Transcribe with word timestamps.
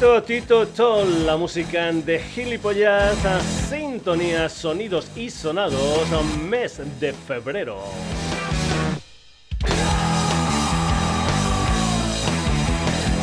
Tito, 0.00 0.22
Tito, 0.22 0.66
Tol, 0.66 1.26
la 1.26 1.36
música 1.36 1.92
de 1.92 2.18
gilipollas, 2.18 3.18
sintonías, 3.68 4.50
sonidos 4.50 5.10
y 5.14 5.28
sonados, 5.28 6.08
mes 6.48 6.80
de 6.98 7.12
febrero. 7.12 7.82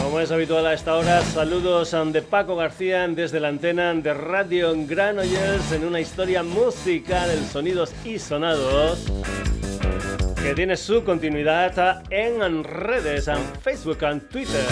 Como 0.04 0.20
es 0.20 0.30
habitual 0.30 0.68
a 0.68 0.74
esta 0.74 0.96
hora, 0.96 1.24
saludos 1.24 1.96
de 2.14 2.22
Paco 2.22 2.56
García 2.56 3.08
desde 3.08 3.40
la 3.40 3.48
antena 3.48 3.96
de 3.96 4.14
Radio 4.14 4.76
Granollers 4.76 5.72
en 5.72 5.84
una 5.84 6.00
historia 6.00 6.44
musical, 6.44 7.28
de 7.28 7.48
sonidos 7.48 7.92
y 8.06 8.20
sonados 8.20 9.12
que 10.48 10.56
tiene 10.56 10.78
su 10.78 11.04
continuidad 11.04 12.04
en 12.10 12.64
redes, 12.64 13.28
en 13.28 13.44
Facebook, 13.62 14.02
en 14.04 14.22
Twitter. 14.30 14.64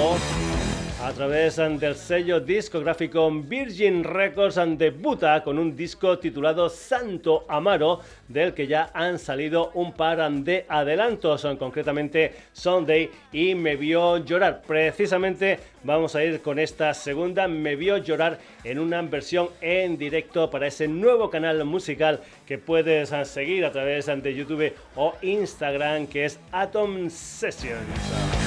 a 1.03 1.12
través 1.12 1.56
del 1.56 1.97
sello 1.97 2.39
discográfico 2.39 3.28
Virgin 3.31 4.05
Records 4.05 4.61
debuta 4.78 5.42
con 5.42 5.59
un 5.59 5.75
disco 5.75 6.17
titulado 6.19 6.69
Santo 6.69 7.44
Amaro, 7.48 8.00
del 8.28 8.55
que 8.55 8.69
ya 8.69 8.91
han 8.94 9.19
salido 9.19 9.72
un 9.75 9.94
par 9.94 10.31
de 10.31 10.64
adelantos, 10.69 11.44
concretamente 11.59 12.34
Sunday 12.53 13.11
y 13.33 13.56
Me 13.56 13.75
Vio 13.75 14.19
Llorar. 14.19 14.62
Precisamente 14.64 15.59
vamos 15.83 16.14
a 16.14 16.22
ir 16.22 16.41
con 16.41 16.61
esta 16.61 16.94
segunda, 16.94 17.48
Me 17.48 17.75
Vio 17.75 17.97
Llorar, 17.97 18.39
en 18.62 18.78
una 18.78 19.03
versión 19.03 19.48
en 19.61 19.98
directo 19.98 20.50
para 20.50 20.69
ese 20.69 20.87
nuevo 20.87 21.31
canal 21.31 21.64
musical 21.64 22.20
que 22.47 22.59
puedes 22.59 23.12
seguir 23.28 23.64
a 23.64 23.72
través 23.72 24.06
de 24.06 24.34
YouTube 24.34 24.72
o 24.94 25.14
Instagram, 25.20 26.06
que 26.06 26.27
es 26.27 26.39
Atom 26.53 27.11
Sessions. 27.11 28.41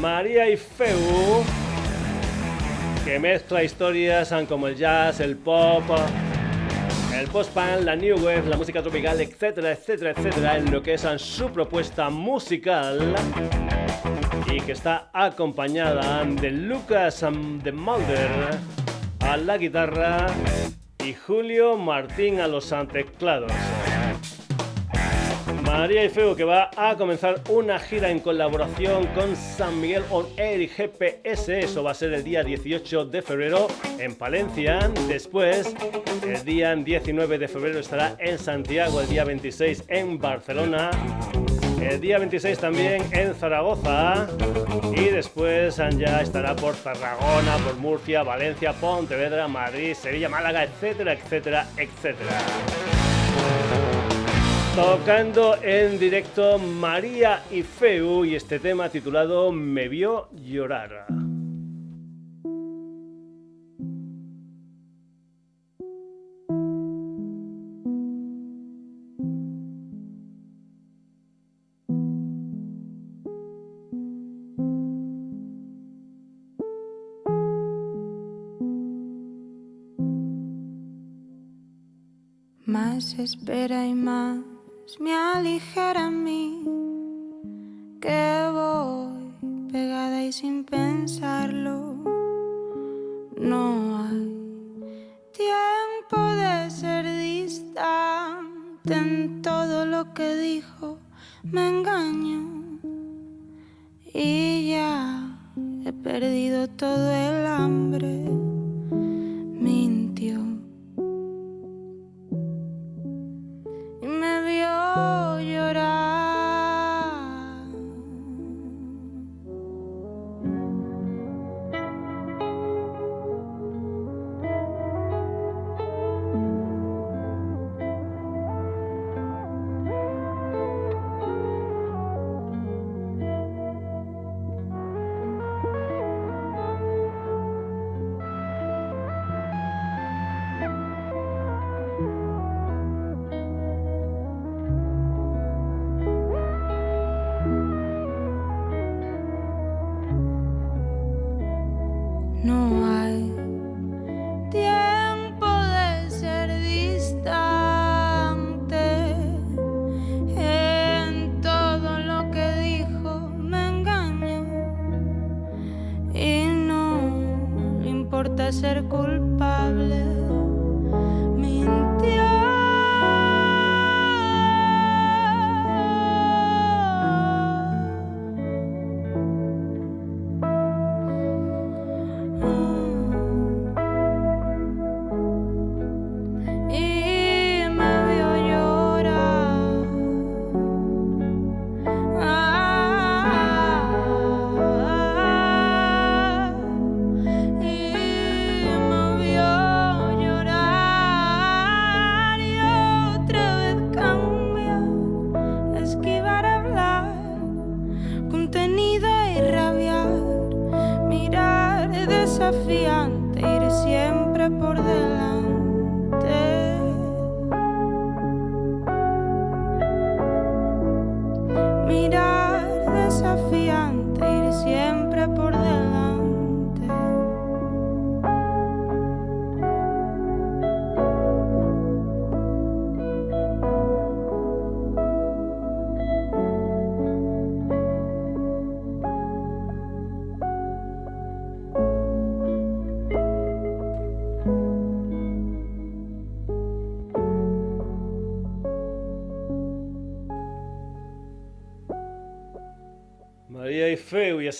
María 0.00 0.48
y 0.48 0.56
Feu, 0.56 1.44
que 3.04 3.18
mezcla 3.18 3.62
historias 3.62 4.34
como 4.48 4.66
el 4.66 4.74
jazz, 4.74 5.20
el 5.20 5.36
pop, 5.36 5.82
el 7.14 7.28
post-punk, 7.28 7.82
la 7.84 7.96
new 7.96 8.16
wave, 8.16 8.48
la 8.48 8.56
música 8.56 8.80
tropical, 8.80 9.20
etcétera, 9.20 9.72
etcétera, 9.72 10.12
etcétera, 10.12 10.56
en 10.56 10.70
lo 10.70 10.82
que 10.82 10.94
es 10.94 11.06
su 11.18 11.50
propuesta 11.50 12.08
musical 12.08 13.14
y 14.50 14.60
que 14.62 14.72
está 14.72 15.10
acompañada 15.12 16.24
de 16.24 16.50
Lucas 16.50 17.20
de 17.62 17.70
Mulder 17.70 18.30
a 19.20 19.36
la 19.36 19.58
guitarra 19.58 20.28
y 21.04 21.12
Julio 21.12 21.76
Martín 21.76 22.40
a 22.40 22.48
los 22.48 22.74
teclados. 22.90 23.52
María 25.70 26.04
y 26.04 26.08
Feo 26.08 26.34
que 26.34 26.42
va 26.42 26.68
a 26.76 26.96
comenzar 26.96 27.40
una 27.48 27.78
gira 27.78 28.10
en 28.10 28.18
colaboración 28.18 29.06
con 29.14 29.36
San 29.36 29.80
Miguel 29.80 30.02
On 30.10 30.26
Air 30.36 30.60
y 30.60 30.68
GPS. 30.68 31.60
Eso 31.60 31.84
va 31.84 31.92
a 31.92 31.94
ser 31.94 32.12
el 32.12 32.24
día 32.24 32.42
18 32.42 33.04
de 33.04 33.22
febrero 33.22 33.68
en 33.98 34.16
Palencia. 34.16 34.90
Después, 35.06 35.74
el 36.26 36.44
día 36.44 36.74
19 36.74 37.38
de 37.38 37.48
febrero 37.48 37.78
estará 37.78 38.16
en 38.18 38.38
Santiago, 38.38 39.00
el 39.00 39.08
día 39.08 39.22
26 39.22 39.84
en 39.88 40.18
Barcelona. 40.18 40.90
El 41.80 42.00
día 42.00 42.18
26 42.18 42.58
también 42.58 43.02
en 43.12 43.34
Zaragoza 43.34 44.28
y 44.92 45.04
después 45.04 45.76
ya 45.76 46.20
estará 46.20 46.54
por 46.56 46.74
Tarragona, 46.74 47.56
por 47.64 47.76
Murcia, 47.76 48.24
Valencia, 48.24 48.72
Pontevedra, 48.72 49.46
Madrid, 49.46 49.94
Sevilla, 49.94 50.28
Málaga, 50.28 50.64
etcétera, 50.64 51.12
etcétera, 51.14 51.66
etcétera. 51.78 52.99
Tocando 54.80 55.62
en 55.62 55.98
directo 55.98 56.58
María 56.58 57.42
y 57.50 57.62
Feu 57.62 58.24
y 58.24 58.34
este 58.34 58.58
tema 58.58 58.88
titulado 58.88 59.52
Me 59.52 59.88
vio 59.88 60.30
llorar. 60.32 61.06
Más 82.64 83.18
espera 83.18 83.86
y 83.86 83.94
más 83.94 84.49
me 84.98 85.14
aligera 85.14 86.06
a 86.06 86.10
mí 86.10 86.79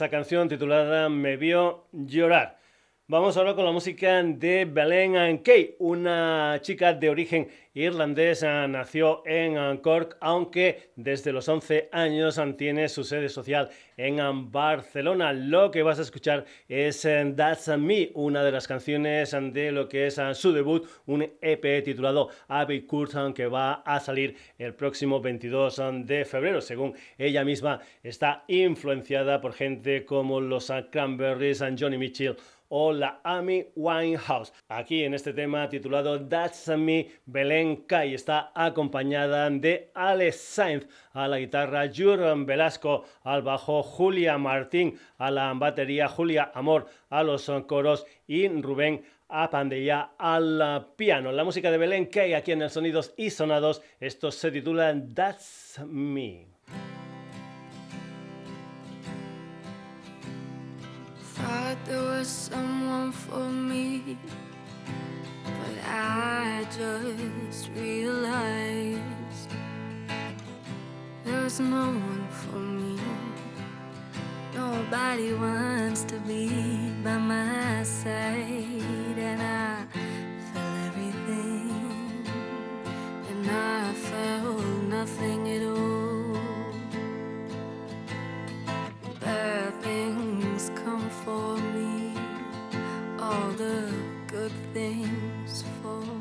esa 0.00 0.08
canción 0.08 0.49
titulada 0.49 1.11
Me 1.11 1.37
vio 1.37 1.85
llorar. 1.93 2.58
Vamos 3.11 3.37
ahora 3.37 3.57
con 3.57 3.65
la 3.65 3.73
música 3.73 4.23
de 4.23 4.65
Belen 4.67 5.39
Kay, 5.39 5.75
una 5.81 6.61
chica 6.62 6.95
de 6.95 7.11
origen 7.11 7.49
irlandés, 7.75 8.45
nació 8.45 9.27
en 9.27 9.79
Cork, 9.79 10.17
aunque 10.21 10.93
desde 10.95 11.33
los 11.33 11.49
11 11.49 11.89
años 11.91 12.41
tiene 12.57 12.89
su 12.89 13.03
sede 13.03 13.29
social 13.29 13.69
en 13.97 14.53
Barcelona. 14.53 15.33
Lo 15.33 15.73
que 15.73 15.83
vas 15.83 15.99
a 15.99 16.03
escuchar 16.03 16.45
es 16.69 17.05
eh, 17.05 17.35
That's 17.37 17.67
Me, 17.77 18.12
una 18.15 18.45
de 18.45 18.53
las 18.53 18.69
canciones 18.69 19.33
de 19.33 19.73
lo 19.73 19.89
que 19.89 20.07
es 20.07 20.21
su 20.35 20.53
debut, 20.53 20.87
un 21.07 21.29
EP 21.41 21.83
titulado 21.83 22.29
Abby 22.47 22.83
Curtin, 22.83 23.33
que 23.33 23.49
va 23.49 23.83
a 23.85 23.99
salir 23.99 24.37
el 24.57 24.75
próximo 24.75 25.21
22 25.21 25.83
de 26.05 26.25
febrero. 26.25 26.61
Según 26.61 26.95
ella 27.19 27.45
misma, 27.45 27.81
está 28.05 28.45
influenciada 28.47 29.41
por 29.41 29.53
gente 29.53 30.05
como 30.05 30.41
los 30.41 30.73
Cranberries, 30.93 31.65
Johnny 31.77 31.99
Mitchell 31.99 32.37
o 32.71 32.93
la 32.93 33.21
Amy 33.25 33.67
Winehouse. 33.77 34.53
Aquí 34.69 35.05
en 35.05 35.15
este 35.15 35.33
tema 35.33 35.69
titulado 35.69 36.27
That's 36.27 36.69
Me, 36.69 37.11
Belén 37.27 37.85
Kai 37.87 38.15
está 38.15 38.53
acompañada 38.55 39.51
de 39.51 39.91
Alex 39.95 40.37
Sainz 40.37 40.87
a 41.13 41.29
la 41.29 41.39
guitarra, 41.39 41.91
Juran 41.95 42.47
Velasco 42.47 43.05
al 43.23 43.43
bajo, 43.43 43.83
Julia 43.83 44.39
Martín 44.39 44.99
a 45.19 45.31
la 45.31 45.53
batería, 45.55 46.09
Julia 46.09 46.51
Amor 46.55 46.87
a 47.11 47.23
los 47.23 47.51
coros 47.67 48.07
y 48.27 48.49
Rubén 48.49 49.05
Apandella 49.29 50.13
al 50.19 50.93
piano. 50.97 51.33
La 51.33 51.45
música 51.45 51.71
de 51.71 51.79
Belén 51.79 52.07
Kai 52.07 52.35
aquí 52.35 52.53
en 52.53 52.63
el 52.63 52.71
Sonidos 52.71 53.15
y 53.17 53.31
Sonados. 53.31 53.83
Esto 54.01 54.31
se 54.31 54.51
titula 54.51 54.95
That's 55.15 55.81
Me. 55.87 56.50
Thought 61.41 61.79
there 61.87 62.03
was 62.03 62.29
someone 62.29 63.13
for 63.13 63.49
me, 63.49 64.19
but 65.45 65.77
I 65.87 66.67
just 66.71 67.71
realized 67.75 69.51
there's 71.25 71.61
no 71.61 71.87
one 71.87 72.27
for 72.29 72.59
me. 72.59 72.99
Nobody 74.55 75.33
wants 75.35 76.05
to 76.05 76.19
be 76.21 76.49
by 77.05 77.17
my 77.17 77.83
side, 77.83 79.19
and 79.31 79.43
I 79.43 79.87
felt 80.53 80.77
everything, 80.89 82.27
and 83.31 83.51
I 83.51 83.93
felt 83.95 84.65
nothing 84.89 85.49
at 85.49 85.63
all. 85.63 86.00
For 91.31 91.56
me 91.77 92.12
all 93.19 93.50
the 93.65 93.79
good 94.27 94.55
things 94.75 95.65
fall. 95.81 96.21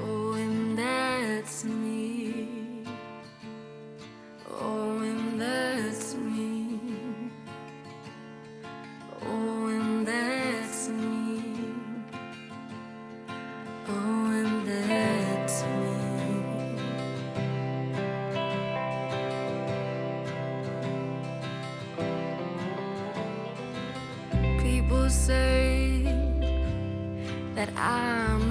Oh, 0.00 0.32
and 0.32 0.76
that's 0.76 1.64
me. 1.64 1.95
I'm 27.78 28.45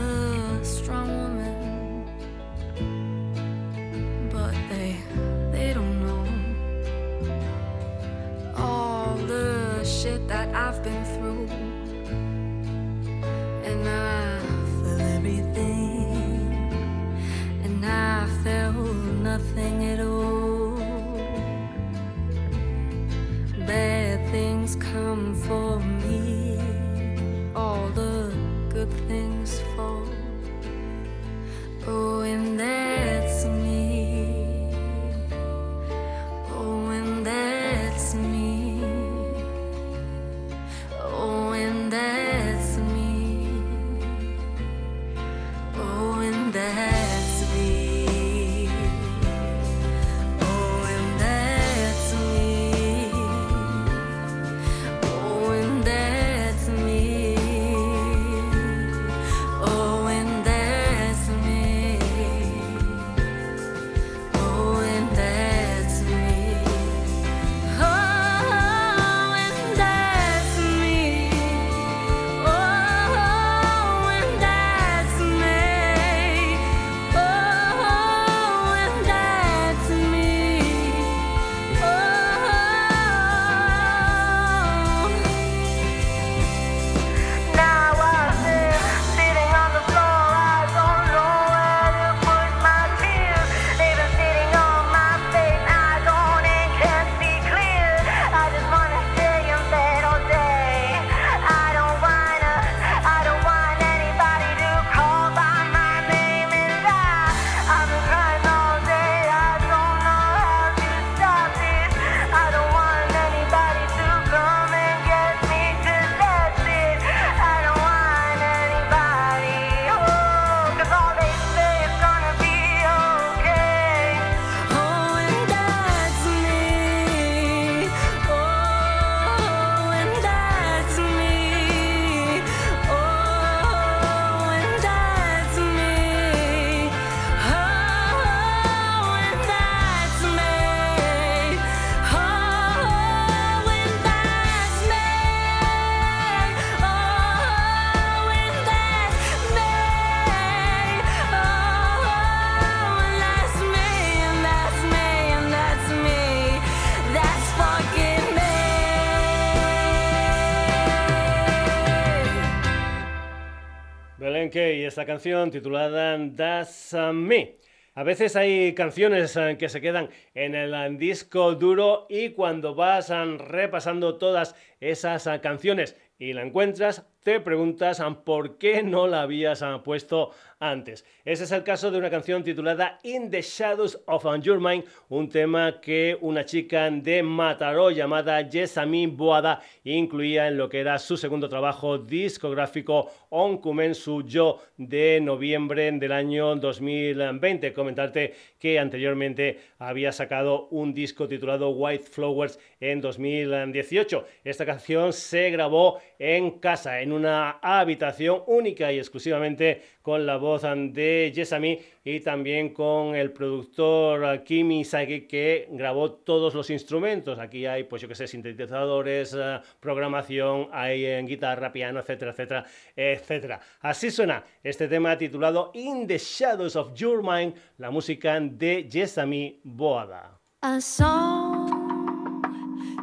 Canción 165.06 165.52
titulada 165.52 166.18
That's 166.36 166.96
Me. 167.14 167.58
A 167.94 168.04
veces 168.04 168.36
hay 168.36 168.74
canciones 168.74 169.38
eh, 169.38 169.56
que 169.58 169.70
se 169.70 169.80
quedan 169.80 170.10
en 170.34 170.54
el 170.56 170.74
eh, 170.74 170.90
disco 170.98 171.56
duro 171.56 172.08
y 172.10 172.32
cuando 172.32 172.76
vas 172.76 173.10
eh, 173.10 173.38
repasando 173.38 174.18
todas 174.18 174.56
esas 174.82 175.30
canciones 175.42 175.96
y 176.18 176.34
la 176.34 176.42
encuentras, 176.42 177.08
te 177.24 177.40
preguntas 177.40 178.02
por 178.26 178.58
qué 178.58 178.84
no 178.84 179.08
la 179.08 179.22
habías 179.22 179.64
puesto 179.84 180.32
antes. 180.70 181.06
Ese 181.24 181.46
es 181.46 181.52
el 181.52 181.64
caso 181.64 181.92
de 181.92 181.98
una 181.98 182.10
canción 182.10 182.44
titulada 182.44 183.00
In 183.04 183.30
the 183.30 183.42
Shadows 183.42 184.00
of 184.06 184.26
Your 184.42 184.60
Mind, 184.60 184.86
un 185.10 185.30
tema 185.30 185.80
que 185.82 186.18
una 186.22 186.46
chica 186.46 186.90
de 186.90 187.24
Mataró 187.24 187.92
llamada 187.92 188.48
Jessamine 188.50 189.14
Boada 189.16 189.62
incluía 189.84 190.48
en 190.48 190.58
lo 190.58 190.70
que 190.70 190.80
era 190.80 191.00
su 191.00 191.18
segundo 191.18 191.50
trabajo 191.50 191.98
discográfico 191.98 193.12
On 193.30 193.60
Su 193.94 194.24
Yo 194.24 194.62
de 194.78 195.20
noviembre 195.22 195.92
del 195.92 196.12
año 196.12 196.56
2020. 196.56 197.74
Comentarte 197.74 198.34
que 198.60 198.80
anteriormente 198.80 199.60
había 199.80 200.12
sacado 200.12 200.68
un 200.70 200.94
disco 200.94 201.28
titulado 201.28 201.70
White 201.70 202.06
Flowers 202.06 202.60
en 202.80 203.02
2018. 203.02 204.26
Esta 204.44 204.66
canción 204.66 205.14
se 205.14 205.50
grabó 205.50 206.00
en 206.20 206.60
casa, 206.60 207.02
en 207.02 207.12
una 207.12 207.60
habitación 207.62 208.44
única 208.48 208.92
y 208.92 208.98
exclusivamente 208.98 209.82
con 210.06 210.24
la 210.24 210.38
voz 210.38 210.62
de 210.62 211.32
Yesami 211.34 211.80
y 212.04 212.20
también 212.20 212.76
con 212.76 213.16
el 213.16 213.32
productor 213.32 214.44
Kimi 214.44 214.86
Saiki 214.86 215.22
que 215.22 215.68
grabó 215.72 216.12
todos 216.12 216.54
los 216.54 216.70
instrumentos. 216.70 217.40
Aquí 217.40 217.66
hay, 217.66 217.86
pues 217.86 218.04
yo 218.04 218.08
que 218.08 218.14
sé, 218.14 218.28
sintetizadores, 218.28 219.36
eh, 219.36 219.60
programación, 219.80 220.68
hay 220.72 221.06
en 221.06 221.26
guitarra, 221.26 221.72
piano, 221.72 222.00
etcétera, 222.00 222.30
etcétera, 222.34 222.66
etcétera. 222.96 223.60
Así 223.82 224.12
suena 224.12 224.44
este 224.62 224.88
tema 224.88 225.18
titulado 225.18 225.72
In 225.74 226.06
the 226.06 226.20
Shadows 226.20 226.76
of 226.76 226.94
Your 226.94 227.24
Mind, 227.24 227.56
la 227.80 227.90
música 227.90 228.40
de 228.40 228.88
Yesami 228.88 229.60
Boada. 229.64 230.40
A 230.62 230.80
song 230.80 232.44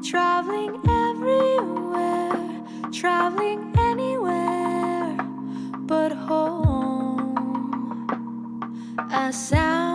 traveling 0.08 0.80
everywhere, 0.88 2.30
traveling 2.92 3.72
anywhere 3.76 4.41
sound 9.30 9.91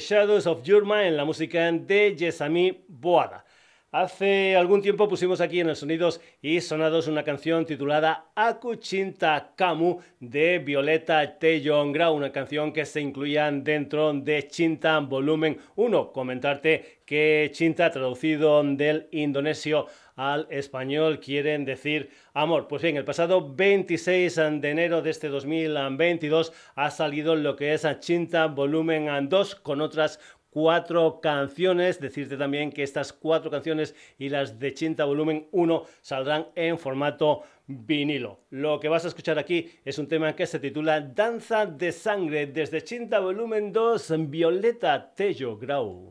Shadows 0.00 0.46
of 0.46 0.62
Yurma 0.62 1.06
en 1.06 1.16
la 1.16 1.24
música 1.24 1.70
de 1.70 2.16
Yesami 2.16 2.84
Boada. 2.88 3.44
Hace 3.92 4.56
algún 4.56 4.82
tiempo 4.82 5.08
pusimos 5.08 5.40
aquí 5.40 5.58
en 5.58 5.68
el 5.68 5.74
Sonidos 5.74 6.20
y 6.40 6.60
Sonados 6.60 7.08
una 7.08 7.24
canción 7.24 7.66
titulada 7.66 8.30
Akuchinta 8.36 9.52
Kamu 9.56 9.98
de 10.20 10.60
Violeta 10.60 11.38
Tejon 11.38 11.92
Grau, 11.92 12.14
una 12.14 12.30
canción 12.30 12.72
que 12.72 12.86
se 12.86 13.00
incluía 13.00 13.50
dentro 13.50 14.12
de 14.12 14.46
Chinta 14.46 15.00
Volumen 15.00 15.58
1. 15.74 16.12
Comentarte 16.12 17.00
que 17.04 17.50
Chinta, 17.52 17.90
traducido 17.90 18.62
del 18.62 19.08
indonesio 19.10 19.86
al 20.20 20.46
español, 20.50 21.18
quieren 21.18 21.64
decir 21.64 22.10
amor. 22.34 22.68
Pues 22.68 22.82
bien, 22.82 22.98
el 22.98 23.06
pasado 23.06 23.54
26 23.54 24.36
de 24.36 24.70
enero 24.70 25.00
de 25.00 25.08
este 25.08 25.28
2022 25.28 26.52
ha 26.74 26.90
salido 26.90 27.36
lo 27.36 27.56
que 27.56 27.72
es 27.72 27.86
Chinta 28.00 28.44
Volumen 28.46 29.30
2 29.30 29.54
con 29.54 29.80
otras 29.80 30.20
cuatro 30.50 31.20
canciones. 31.22 32.00
Decirte 32.00 32.36
también 32.36 32.70
que 32.70 32.82
estas 32.82 33.14
cuatro 33.14 33.50
canciones 33.50 33.94
y 34.18 34.28
las 34.28 34.58
de 34.58 34.74
Chinta 34.74 35.06
Volumen 35.06 35.48
1 35.52 35.84
saldrán 36.02 36.48
en 36.54 36.78
formato 36.78 37.44
vinilo. 37.66 38.40
Lo 38.50 38.78
que 38.78 38.90
vas 38.90 39.06
a 39.06 39.08
escuchar 39.08 39.38
aquí 39.38 39.70
es 39.86 39.98
un 39.98 40.06
tema 40.06 40.36
que 40.36 40.46
se 40.46 40.60
titula 40.60 41.00
Danza 41.00 41.64
de 41.64 41.92
Sangre 41.92 42.46
desde 42.46 42.84
Chinta 42.84 43.20
Volumen 43.20 43.72
2, 43.72 44.28
Violeta 44.28 45.14
Tello 45.14 45.56
Grau. 45.56 46.10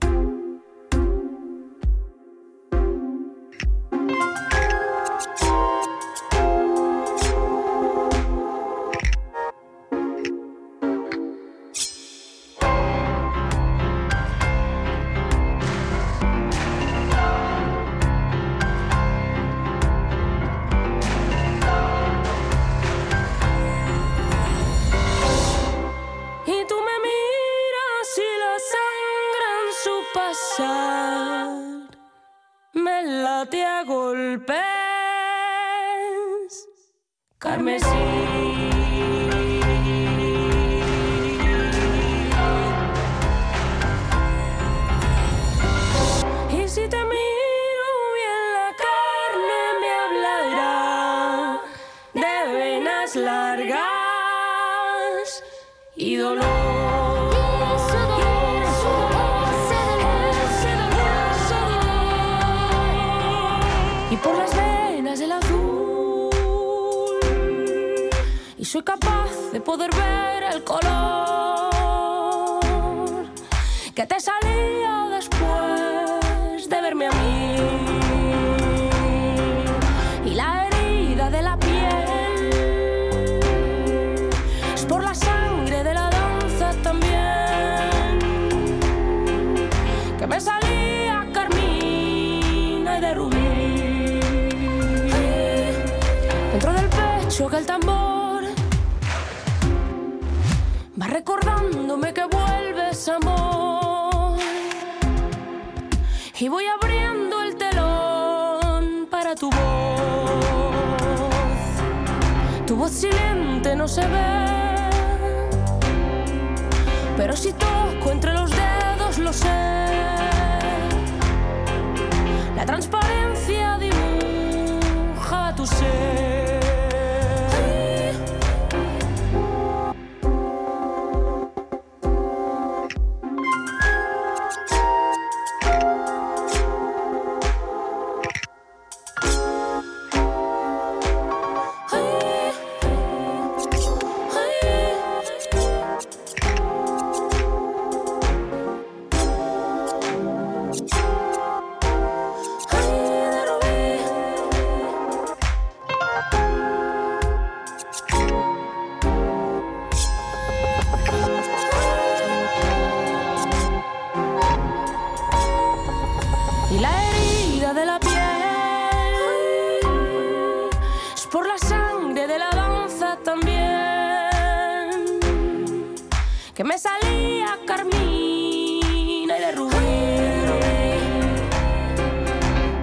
que 176.60 176.66
me 176.66 176.78
salía 176.78 177.58
carmina 177.66 179.38
y 179.38 179.40
de 179.40 179.52
rubí. 179.54 179.76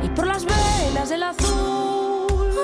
Y 0.02 0.08
por 0.16 0.26
las 0.26 0.46
venas 0.46 1.10
del 1.10 1.22
azul, 1.22 2.58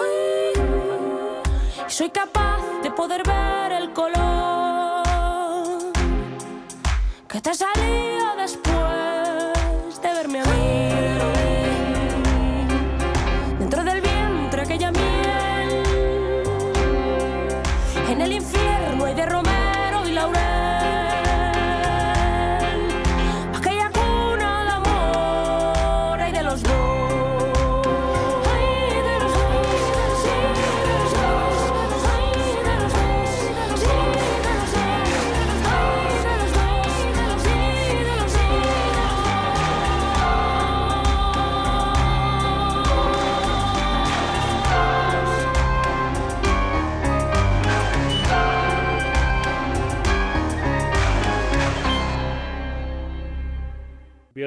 y 1.86 1.90
soy 1.90 2.08
capaz 2.08 2.62
de 2.82 2.90
poder 2.92 3.24
ver 3.26 3.72
el 3.72 3.92
color 3.92 5.02
que 7.28 7.42
te 7.42 7.52
salía. 7.52 8.21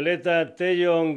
Violeta 0.05 0.53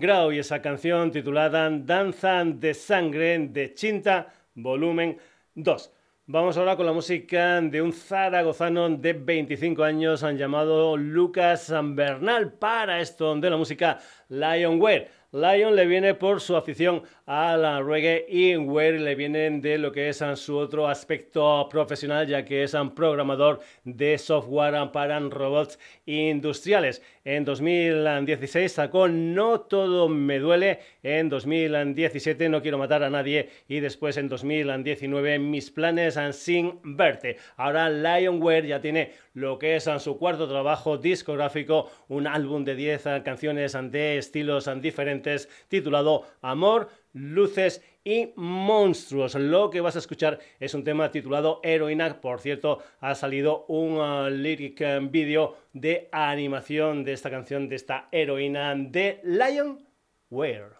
Grau 0.01 0.33
y 0.33 0.39
esa 0.39 0.63
canción 0.63 1.11
titulada 1.11 1.69
Danza 1.69 2.43
de 2.43 2.73
Sangre 2.73 3.39
de 3.39 3.75
Chinta, 3.75 4.33
volumen 4.55 5.19
2. 5.55 5.93
Vamos 6.25 6.57
ahora 6.57 6.75
con 6.75 6.87
la 6.87 6.95
música 6.95 7.61
de 7.61 7.83
un 7.83 7.93
zaragozano 7.93 8.89
de 8.89 9.13
25 9.13 9.85
años 9.85 10.23
llamado 10.23 10.97
Lucas 10.97 11.71
Bernal 11.71 12.55
para 12.55 13.01
esto 13.01 13.37
de 13.37 13.51
la 13.51 13.59
música 13.59 13.99
Lionware. 14.31 15.11
Lion 15.31 15.77
le 15.77 15.85
viene 15.85 16.15
por 16.15 16.41
su 16.41 16.57
afición 16.57 17.03
a 17.27 17.55
la 17.59 17.83
reggae 17.83 18.25
y 18.31 18.57
Ware 18.57 18.99
le 18.99 19.15
vienen 19.15 19.61
de 19.61 19.77
lo 19.77 19.93
que 19.93 20.09
es 20.09 20.25
su 20.37 20.57
otro 20.57 20.89
aspecto 20.89 21.69
profesional, 21.69 22.27
ya 22.27 22.47
que 22.47 22.63
es 22.63 22.73
un 22.73 22.95
programador 22.95 23.61
de 23.85 24.17
software 24.17 24.91
para 24.91 25.21
robots 25.21 25.79
industriales. 26.07 27.03
En 27.29 27.45
2016 27.45 28.73
sacó 28.73 29.07
No 29.07 29.61
todo 29.61 30.09
me 30.09 30.39
duele, 30.39 30.79
en 31.03 31.29
2017 31.29 32.49
No 32.49 32.63
quiero 32.63 32.79
matar 32.79 33.03
a 33.03 33.11
nadie 33.11 33.51
y 33.69 33.81
después 33.81 34.17
en 34.17 34.31
2019 34.31 35.39
Mis 35.39 35.71
planes 35.71 36.19
sin 36.33 36.81
verte. 36.83 37.37
Ahora 37.59 37.91
Lionware 37.91 38.67
ya 38.67 38.81
tiene 38.81 39.13
lo 39.35 39.59
que 39.59 39.77
es 39.77 39.87
su 39.99 40.17
cuarto 40.17 40.49
trabajo 40.49 40.97
discográfico, 40.97 41.91
un 42.09 42.27
álbum 42.27 42.65
de 42.65 42.75
10 42.75 43.03
canciones 43.23 43.77
de 43.91 44.17
estilos 44.17 44.71
diferentes 44.81 45.51
titulado 45.69 46.23
Amor, 46.41 46.89
Luces 47.13 47.85
y 47.98 47.98
Monstruos. 48.37 49.35
Lo 49.35 49.71
que 49.71 49.81
vas 49.81 49.97
a 49.97 49.99
escuchar 49.99 50.39
es 50.61 50.75
un 50.75 50.85
tema 50.85 51.11
titulado 51.11 51.61
Heroína. 51.63 52.21
Por 52.21 52.41
cierto, 52.41 52.79
ha 53.01 53.15
salido 53.15 53.67
un 53.69 53.99
uh, 53.99 54.31
lyric 54.31 54.81
um, 54.81 55.11
video 55.11 55.57
de 55.73 56.09
animación 56.13 57.05
de 57.05 57.13
esta 57.13 57.31
canción, 57.31 57.69
de 57.69 57.77
esta 57.77 58.09
heroína 58.11 58.75
de 58.75 59.21
Lion 59.25 59.87
Ware. 60.31 60.78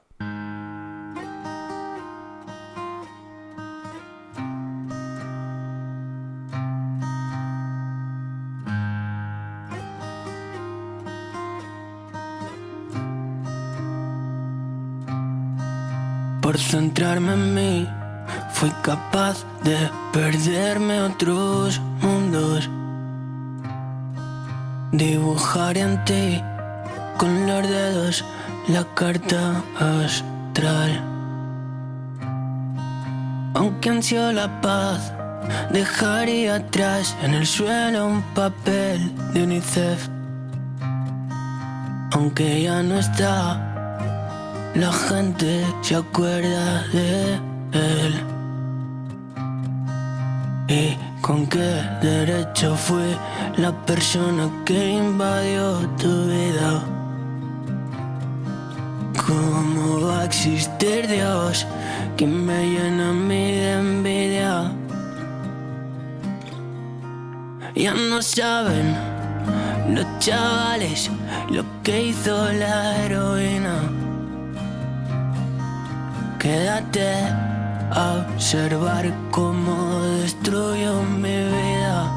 Centrarme 16.69 17.33
en 17.33 17.55
mí, 17.55 17.89
fui 18.53 18.71
capaz 18.83 19.45
de 19.65 19.77
perderme 20.13 21.01
otros 21.03 21.81
mundos. 22.03 22.69
Dibujar 24.93 25.77
en 25.77 26.05
ti 26.05 26.43
con 27.19 27.47
los 27.47 27.69
dedos 27.69 28.25
la 28.69 28.85
carta 28.95 29.63
astral. 29.79 31.03
Aunque 33.55 33.91
ansio 33.91 34.33
la 34.33 34.61
paz, 34.61 35.13
Dejaría 35.71 36.57
atrás 36.57 37.17
en 37.23 37.35
el 37.35 37.47
suelo 37.47 38.07
un 38.07 38.23
papel 38.35 39.13
de 39.33 39.43
UNICEF. 39.43 40.09
Aunque 42.13 42.63
ya 42.63 42.83
no 42.83 42.99
está, 42.99 43.68
la 44.79 44.93
gente 44.93 45.67
se 45.83 45.97
acuerda 45.97 46.87
de 46.93 47.35
él. 47.73 48.15
¿Y 50.69 50.97
con 51.21 51.47
qué 51.49 51.83
derecho 52.01 52.77
fue 52.77 53.17
la 53.57 53.73
persona 53.87 54.49
que 54.65 54.91
invadió 54.91 55.79
tu 56.01 56.27
vida? 56.27 56.85
¿Cómo 59.27 60.07
va 60.07 60.21
a 60.21 60.25
existir 60.25 61.09
Dios 61.09 61.67
que 62.17 62.27
me 62.27 62.71
llena 62.71 63.11
a 63.11 63.13
mí 63.13 63.51
de 63.53 63.73
envidia? 63.73 64.73
Ya 67.75 67.95
no 67.95 68.23
saben 68.23 68.97
los 69.95 70.07
chavales 70.21 71.11
lo 71.51 71.65
que 71.83 72.09
hizo 72.09 72.53
la 72.53 72.97
heroína. 73.05 73.98
Quédate 76.39 77.11
a 77.91 78.25
observar 78.31 79.13
cómo 79.33 80.01
destruyó 80.21 81.03
mi 81.03 81.37
vida. 81.37 82.13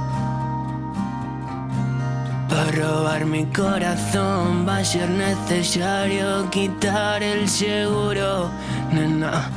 Para 2.47 2.71
robar 2.71 3.25
mi 3.25 3.45
corazón 3.47 4.67
va 4.67 4.77
a 4.77 4.85
ser 4.85 5.09
necesario 5.09 6.47
quitar 6.51 7.23
el 7.23 7.49
seguro. 7.49 8.51
Nena, 8.91 9.49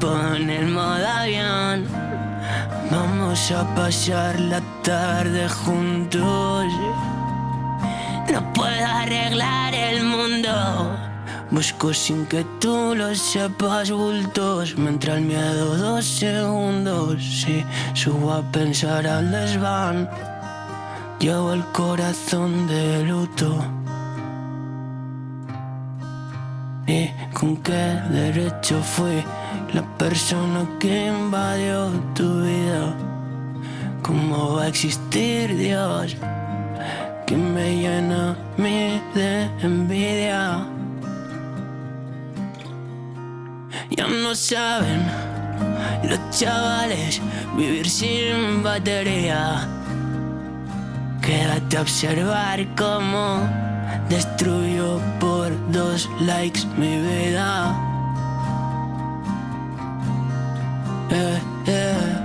pon 0.00 0.50
el 0.50 0.66
modo 0.66 1.06
avión. 1.06 1.86
Vamos 2.90 3.52
a 3.52 3.62
pasar 3.76 4.40
la 4.40 4.60
tarde 4.82 5.48
juntos. 5.48 6.66
No 8.32 8.52
puedo 8.54 8.86
arreglar 8.86 9.72
el 9.72 10.02
mundo. 10.02 11.03
Busco 11.54 11.94
sin 11.94 12.26
que 12.26 12.44
tú 12.58 12.96
lo 12.96 13.14
sepas 13.14 13.88
bultos. 13.88 14.76
Me 14.76 14.90
entra 14.90 15.14
el 15.14 15.20
miedo 15.20 15.76
dos 15.76 16.04
segundos. 16.04 17.22
Si 17.22 17.64
subo 17.92 18.32
a 18.32 18.42
pensar 18.50 19.06
al 19.06 19.30
desván, 19.30 20.10
llevo 21.20 21.52
el 21.52 21.62
corazón 21.66 22.66
de 22.66 23.04
luto. 23.04 23.64
¿Y 26.88 27.08
con 27.32 27.56
qué 27.58 28.00
derecho 28.10 28.82
fui 28.82 29.22
la 29.72 29.82
persona 29.96 30.68
que 30.80 31.06
invadió 31.06 31.88
tu 32.16 32.42
vida? 32.42 32.96
¿Cómo 34.02 34.56
va 34.56 34.64
a 34.64 34.68
existir 34.68 35.56
Dios 35.56 36.16
que 37.28 37.36
me 37.36 37.76
llena 37.76 38.32
a 38.32 38.60
mí 38.60 39.00
de 39.14 39.48
envidia? 39.62 40.73
Ya 43.90 44.06
no 44.06 44.34
saben 44.34 45.06
los 46.02 46.18
chavales 46.30 47.20
vivir 47.56 47.88
sin 47.88 48.62
batería. 48.62 49.68
Quédate 51.20 51.76
a 51.76 51.80
observar 51.82 52.66
cómo 52.76 53.40
destruyo 54.08 55.00
por 55.20 55.50
dos 55.70 56.08
likes 56.20 56.66
mi 56.76 56.98
vida. 56.98 57.74
Eh, 61.10 61.40
eh. 61.66 62.23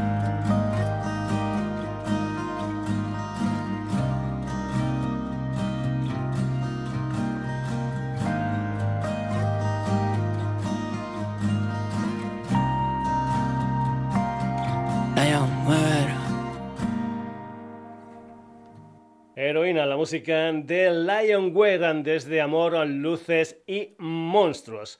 La 19.76 19.98
música 19.98 20.52
de 20.52 20.90
Lion 20.90 21.56
Wegan 21.56 22.02
desde 22.02 22.42
Amor, 22.42 22.88
Luces 22.88 23.62
y 23.68 23.94
Monstruos. 24.00 25.00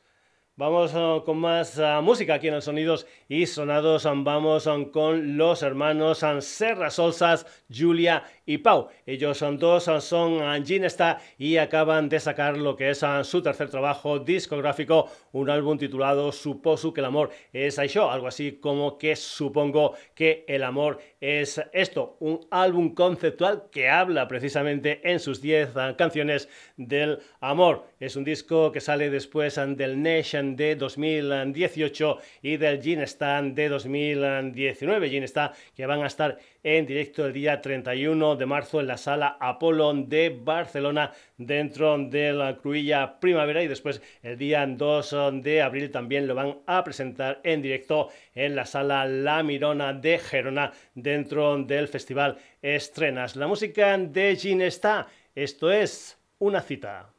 Vamos 0.60 0.94
uh, 0.94 1.24
con 1.24 1.38
más 1.38 1.78
uh, 1.78 2.02
música 2.04 2.34
aquí 2.34 2.50
en 2.50 2.56
los 2.56 2.66
sonidos 2.66 3.08
y 3.30 3.46
sonados. 3.46 4.04
vamos 4.04 4.68
um, 4.68 4.92
con 4.92 5.38
los 5.38 5.64
hermanos 5.64 6.24
Serra 6.42 6.90
Solsas, 6.90 7.46
Julia 7.74 8.24
y 8.46 8.58
Pau. 8.58 8.90
Ellos 9.06 9.38
son 9.38 9.58
dos, 9.58 9.86
son 10.04 10.66
Ginesta 10.66 11.22
y 11.38 11.56
acaban 11.56 12.10
de 12.10 12.20
sacar 12.20 12.58
lo 12.58 12.76
que 12.76 12.90
es 12.90 13.06
su 13.24 13.42
tercer 13.42 13.70
trabajo 13.70 14.20
discográfico, 14.20 15.10
un 15.32 15.50
álbum 15.50 15.78
titulado 15.78 16.30
Suposo 16.34 16.94
que 16.94 17.00
el 17.00 17.06
amor 17.06 17.30
es 17.54 17.80
yo, 17.94 18.12
algo 18.12 18.28
así 18.28 18.60
como 18.60 18.98
que 18.98 19.16
supongo 19.16 19.94
que 20.14 20.44
el 20.46 20.64
amor 20.64 21.00
es 21.22 21.62
esto, 21.74 22.16
un 22.20 22.48
álbum 22.50 22.94
conceptual 22.94 23.64
que 23.72 23.90
habla 23.90 24.28
precisamente 24.28 25.02
en 25.04 25.20
sus 25.20 25.42
10 25.42 25.70
canciones 25.98 26.48
del 26.78 27.20
amor. 27.42 27.88
Es 28.00 28.16
un 28.16 28.24
disco 28.24 28.72
que 28.72 28.80
sale 28.80 29.10
después 29.10 29.56
del 29.56 30.02
Nation 30.02 30.56
de 30.56 30.76
2018 30.76 32.18
y 32.42 32.58
del 32.58 32.82
Ginesta 32.82 33.42
de 33.42 33.70
2019. 33.70 35.10
Ginesta 35.10 35.54
que 35.76 35.86
van 35.86 36.04
a 36.04 36.08
estar 36.08 36.40
en 36.64 36.86
directo 36.86 37.26
el 37.26 37.34
día 37.34 37.62
31 37.62 38.36
de 38.36 38.46
marzo 38.46 38.80
en 38.80 38.88
la 38.88 38.98
sala 38.98 39.38
Apolo 39.40 39.94
de 39.94 40.30
Barcelona 40.30 41.12
dentro 41.38 41.98
de 41.98 42.34
la 42.34 42.58
Cruilla 42.58 43.20
Primavera 43.20 43.64
y 43.64 43.68
después 43.68 44.02
el 44.22 44.38
día 44.38 44.66
2 44.66 45.16
de 45.42 45.62
abril 45.62 45.92
también 45.92 46.28
lo 46.28 46.36
van 46.36 46.60
a 46.66 46.84
presentar 46.84 47.40
en 47.44 47.62
directo 47.62 48.10
en 48.36 48.56
la 48.56 48.66
sala 48.66 49.06
La 49.06 49.44
Mirona 49.44 49.94
de 49.94 50.20
Gerona 50.20 50.72
dentro 50.96 51.58
del 51.64 51.88
festival 51.88 52.38
Estrenas. 52.62 53.36
La 53.36 53.48
música 53.48 53.98
de 53.98 54.36
Gin 54.36 54.62
está, 54.62 55.08
esto 55.36 55.72
es 55.72 56.18
una 56.40 56.62
cita. 56.62 57.10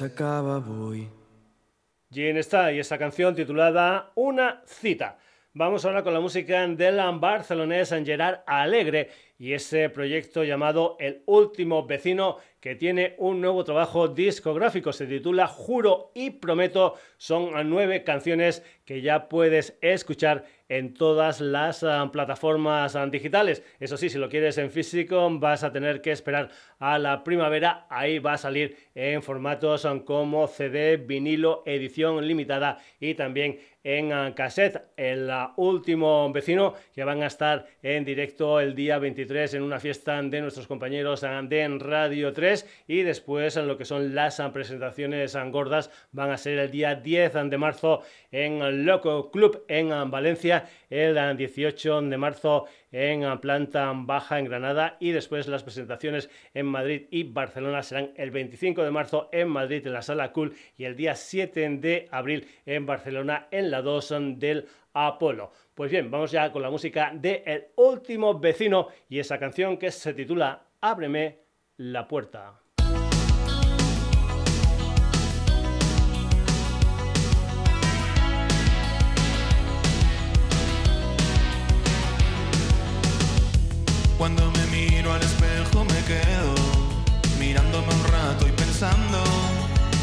S'acaba 0.00 0.56
avui. 0.56 1.06
Quién 2.10 2.38
está 2.38 2.72
y 2.72 2.78
esta 2.78 2.96
canción 2.96 3.34
titulada 3.34 4.12
Una 4.14 4.62
cita. 4.64 5.18
Vamos 5.52 5.84
ahora 5.84 6.02
con 6.02 6.14
la 6.14 6.20
música 6.20 6.66
del 6.66 6.96
barcelonés 7.18 7.90
Gerard 8.02 8.40
Alegre 8.46 9.10
y 9.38 9.52
ese 9.52 9.90
proyecto 9.90 10.42
llamado 10.42 10.96
El 10.98 11.22
último 11.26 11.84
vecino 11.84 12.38
que 12.60 12.76
tiene 12.76 13.14
un 13.18 13.42
nuevo 13.42 13.62
trabajo 13.62 14.08
discográfico. 14.08 14.90
Se 14.90 15.06
titula 15.06 15.46
Juro 15.46 16.12
y 16.14 16.30
Prometo. 16.30 16.94
Son 17.18 17.50
nueve 17.68 18.02
canciones 18.02 18.62
que 18.86 19.02
ya 19.02 19.28
puedes 19.28 19.76
escuchar 19.82 20.46
en 20.70 20.94
todas 20.94 21.40
las 21.40 21.82
ah, 21.82 22.08
plataformas 22.12 22.94
ah, 22.94 23.04
digitales. 23.06 23.62
Eso 23.80 23.96
sí, 23.96 24.08
si 24.08 24.18
lo 24.18 24.28
quieres 24.28 24.56
en 24.56 24.70
físico 24.70 25.28
vas 25.38 25.64
a 25.64 25.72
tener 25.72 26.00
que 26.00 26.12
esperar 26.12 26.48
a 26.78 26.98
la 26.98 27.24
primavera. 27.24 27.86
Ahí 27.90 28.20
va 28.20 28.34
a 28.34 28.38
salir 28.38 28.76
en 28.94 29.20
formatos 29.22 29.84
ah, 29.84 30.00
como 30.04 30.46
CD, 30.46 30.96
vinilo, 30.96 31.64
edición 31.66 32.26
limitada 32.26 32.78
y 33.00 33.14
también 33.14 33.58
en 33.84 34.12
ah, 34.12 34.34
cassette. 34.34 34.82
El 34.96 35.30
ah, 35.30 35.52
último 35.56 36.30
vecino 36.32 36.74
que 36.94 37.04
van 37.04 37.22
a 37.22 37.26
estar 37.26 37.66
en 37.82 38.04
directo 38.04 38.60
el 38.60 38.74
día 38.74 38.98
23 38.98 39.54
en 39.54 39.62
una 39.62 39.80
fiesta 39.80 40.20
de 40.22 40.40
nuestros 40.40 40.66
compañeros 40.66 41.24
ah, 41.24 41.40
de 41.42 41.68
Radio 41.78 42.32
3 42.32 42.84
y 42.88 43.02
después 43.02 43.56
en 43.56 43.68
lo 43.68 43.76
que 43.76 43.84
son 43.84 44.14
las 44.14 44.40
presentaciones 44.52 45.36
gordas 45.50 45.90
van 46.12 46.30
a 46.30 46.36
ser 46.36 46.58
el 46.58 46.70
día 46.70 46.94
10 46.94 47.50
de 47.50 47.58
marzo 47.58 48.02
en 48.30 48.84
Loco 48.84 49.30
Club 49.30 49.64
en 49.68 50.10
Valencia, 50.10 50.68
el 50.88 51.16
ah, 51.18 51.34
18 51.34 52.02
de 52.02 52.16
marzo 52.16 52.66
en 52.92 53.38
planta 53.40 53.92
baja 53.94 54.38
en 54.38 54.46
Granada 54.46 54.96
y 55.00 55.10
después 55.10 55.48
las 55.48 55.62
presentaciones 55.62 56.30
en 56.54 56.66
Madrid 56.66 57.06
y 57.10 57.24
Barcelona 57.24 57.82
serán 57.82 58.12
el 58.16 58.30
25 58.30 58.82
de 58.82 58.90
marzo 58.90 59.28
en 59.32 59.48
Madrid 59.48 59.86
en 59.86 59.92
la 59.92 60.02
sala 60.02 60.32
Cool 60.32 60.54
y 60.76 60.84
el 60.84 60.96
día 60.96 61.14
7 61.14 61.68
de 61.78 62.08
abril 62.10 62.48
en 62.66 62.86
Barcelona 62.86 63.48
en 63.50 63.70
la 63.70 63.82
2 63.82 64.14
del 64.36 64.66
Apolo. 64.92 65.52
Pues 65.74 65.90
bien, 65.90 66.10
vamos 66.10 66.32
ya 66.32 66.50
con 66.52 66.62
la 66.62 66.70
música 66.70 67.12
de 67.14 67.42
El 67.46 67.66
último 67.76 68.38
vecino 68.38 68.88
y 69.08 69.18
esa 69.18 69.38
canción 69.38 69.76
que 69.76 69.90
se 69.90 70.14
titula 70.14 70.62
Ábreme 70.80 71.38
la 71.76 72.08
puerta. 72.08 72.59
Cuando 84.20 84.50
me 84.50 84.66
miro 84.66 85.14
al 85.14 85.22
espejo 85.22 85.82
me 85.82 86.04
quedo 86.04 86.54
mirándome 87.38 87.88
un 87.88 88.04
rato 88.04 88.46
y 88.46 88.50
pensando 88.50 89.16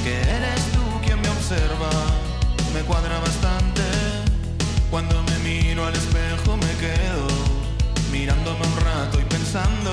que 0.03 0.19
eres 0.19 0.59
tú 0.73 0.81
quien 1.05 1.21
me 1.21 1.29
observa. 1.29 1.91
Me 2.73 2.81
cuadra 2.81 3.19
bastante. 3.19 3.83
Cuando 4.89 5.21
me 5.21 5.37
miro 5.47 5.85
al 5.85 5.93
espejo 5.93 6.57
me 6.57 6.73
quedo 6.83 7.27
mirándome 8.11 8.65
un 8.65 8.77
rato 8.77 9.19
y 9.21 9.23
pensando 9.25 9.91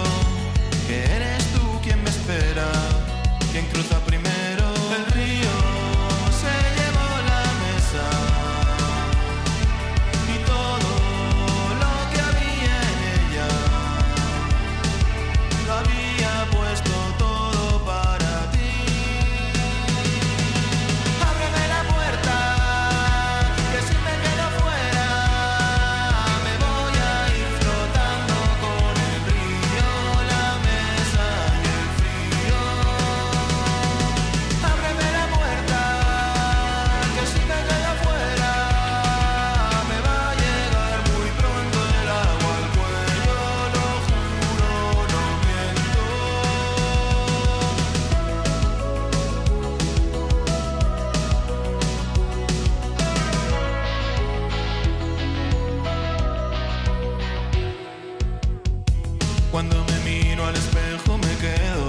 Cuando 59.55 59.85
me 59.85 60.11
miro 60.11 60.45
al 60.45 60.57
espejo 60.57 61.17
me 61.17 61.33
quedo 61.37 61.87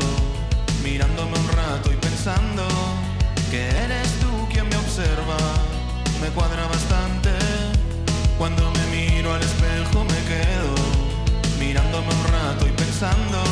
mirándome 0.84 1.36
un 1.36 1.47
rato 1.47 1.91
y 1.91 1.95
pensando 1.95 2.62
que 3.49 3.67
eres 3.69 4.08
tú 4.19 4.47
quien 4.54 4.69
me 4.69 4.75
observa. 4.75 5.36
Me 6.21 6.28
cuadra 6.28 6.67
bastante. 6.67 7.32
Cuando 8.38 8.69
me 8.69 8.86
miro 8.95 9.34
al 9.34 9.41
espejo 9.41 10.04
me 10.04 10.21
quedo 10.30 10.75
mirándome 11.60 12.13
un 12.13 12.23
rato 12.25 12.67
y 12.67 12.71
pensando 12.73 13.44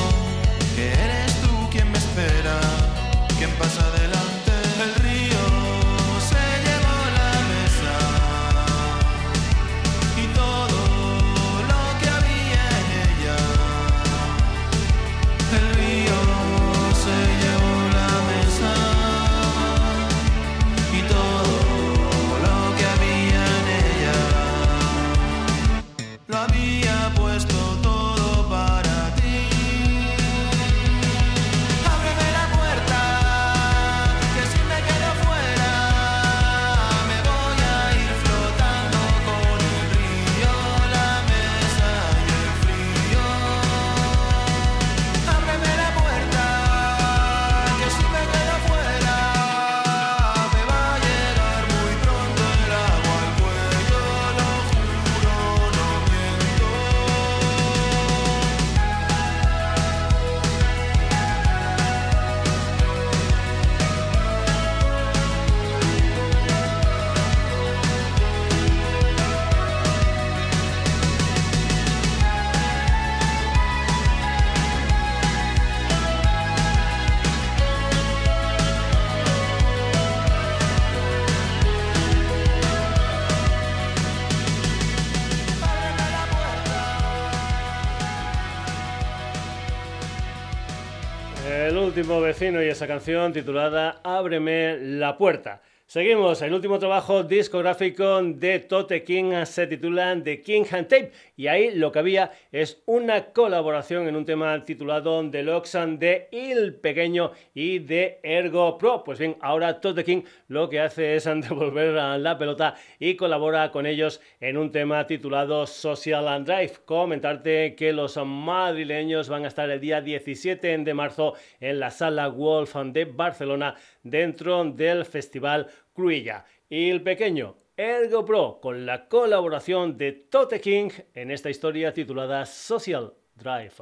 y 92.44 92.68
esa 92.68 92.88
canción 92.88 93.32
titulada 93.32 94.02
Ábreme 94.04 94.78
la 94.78 95.18
puerta. 95.18 95.62
Seguimos, 95.94 96.42
el 96.42 96.56
último 96.56 96.80
trabajo 96.80 97.22
discográfico 97.22 98.20
de 98.24 98.58
Tote 98.58 99.04
King 99.04 99.46
se 99.46 99.68
titula 99.68 100.20
The 100.24 100.42
King 100.42 100.64
and 100.72 100.88
Tape 100.88 101.12
y 101.38 101.46
ahí 101.46 101.76
lo 101.76 101.92
que 101.92 102.00
había 102.00 102.32
es 102.52 102.82
una 102.88 103.26
colaboración 103.26 104.08
en 104.08 104.16
un 104.16 104.26
tema 104.26 104.66
titulado 104.66 105.22
Deluxe 105.22 105.78
de 106.00 106.30
Il 106.32 106.74
Pequeño 106.74 107.34
y 107.54 107.78
de 107.78 108.20
Ergo 108.24 108.76
Pro. 108.80 109.04
Pues 109.04 109.20
bien, 109.20 109.38
ahora 109.40 109.80
Tote 109.80 110.04
King 110.04 110.24
lo 110.48 110.68
que 110.68 110.80
hace 110.80 111.14
es 111.14 111.26
devolver 111.26 111.94
la 111.94 112.38
pelota 112.40 112.74
y 112.98 113.16
colabora 113.16 113.70
con 113.70 113.86
ellos 113.86 114.20
en 114.40 114.58
un 114.58 114.72
tema 114.72 115.06
titulado 115.06 115.68
Social 115.68 116.28
and 116.28 116.48
Drive. 116.48 116.80
Comentarte 116.86 117.76
que 117.76 117.94
los 117.94 118.18
madrileños 118.18 119.30
van 119.30 119.46
a 119.46 119.50
estar 119.50 119.70
el 119.70 119.80
día 119.80 120.02
17 120.02 120.76
de 120.76 120.94
marzo 120.96 121.36
en 121.60 121.80
la 121.80 121.92
sala 121.92 122.30
Wolf 122.30 122.76
de 122.78 123.06
Barcelona 123.06 123.76
dentro 124.02 124.64
del 124.66 125.06
festival 125.06 125.68
Cruilla. 125.94 126.46
Y 126.70 126.90
el 126.90 127.02
pequeño 127.04 127.58
Ergo 127.78 128.26
Pro 128.26 128.60
con 128.62 128.86
la 128.86 129.08
colaboración 129.08 129.98
de 129.98 130.12
Tote 130.12 130.60
King 130.60 130.90
en 131.14 131.32
esta 131.32 131.50
historia 131.50 131.94
titulada 131.94 132.46
Social 132.46 133.14
Drive. 133.36 133.74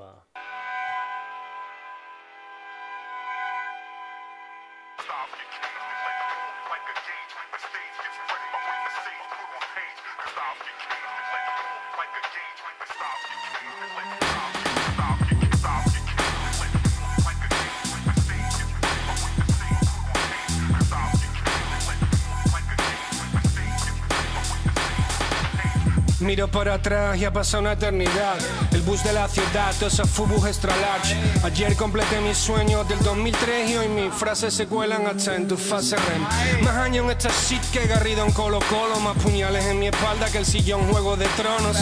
Miro 26.21 26.47
para 26.47 26.75
atrás 26.75 27.17
y 27.17 27.25
ha 27.25 27.33
pasado 27.33 27.61
una 27.61 27.71
eternidad. 27.73 28.37
El 28.71 28.81
bus 28.81 29.03
de 29.03 29.11
la 29.11 29.27
ciudad, 29.27 29.73
todos 29.79 29.93
esos 29.93 30.09
fubus 30.09 30.45
extra 30.45 30.75
large. 30.77 31.15
Ayer 31.43 31.75
completé 31.75 32.21
mis 32.21 32.37
sueños 32.37 32.87
del 32.87 32.99
2003 32.99 33.71
y 33.71 33.77
hoy 33.77 33.87
mis 33.87 34.13
frases 34.13 34.53
se 34.53 34.67
cuelan 34.67 35.07
hasta 35.07 35.35
en 35.35 35.47
tu 35.47 35.57
fase 35.57 35.95
REM. 35.95 36.63
Más 36.63 36.75
años 36.75 37.05
en 37.05 37.11
esta 37.11 37.29
shit 37.29 37.61
que 37.71 37.87
Garrido 37.87 38.23
en 38.23 38.31
Colo 38.33 38.59
Colo. 38.69 38.99
Más 38.99 39.17
puñales 39.17 39.65
en 39.65 39.79
mi 39.79 39.87
espalda 39.87 40.29
que 40.29 40.37
el 40.37 40.45
sillón 40.45 40.87
Juego 40.91 41.17
de 41.17 41.25
Tronos. 41.37 41.77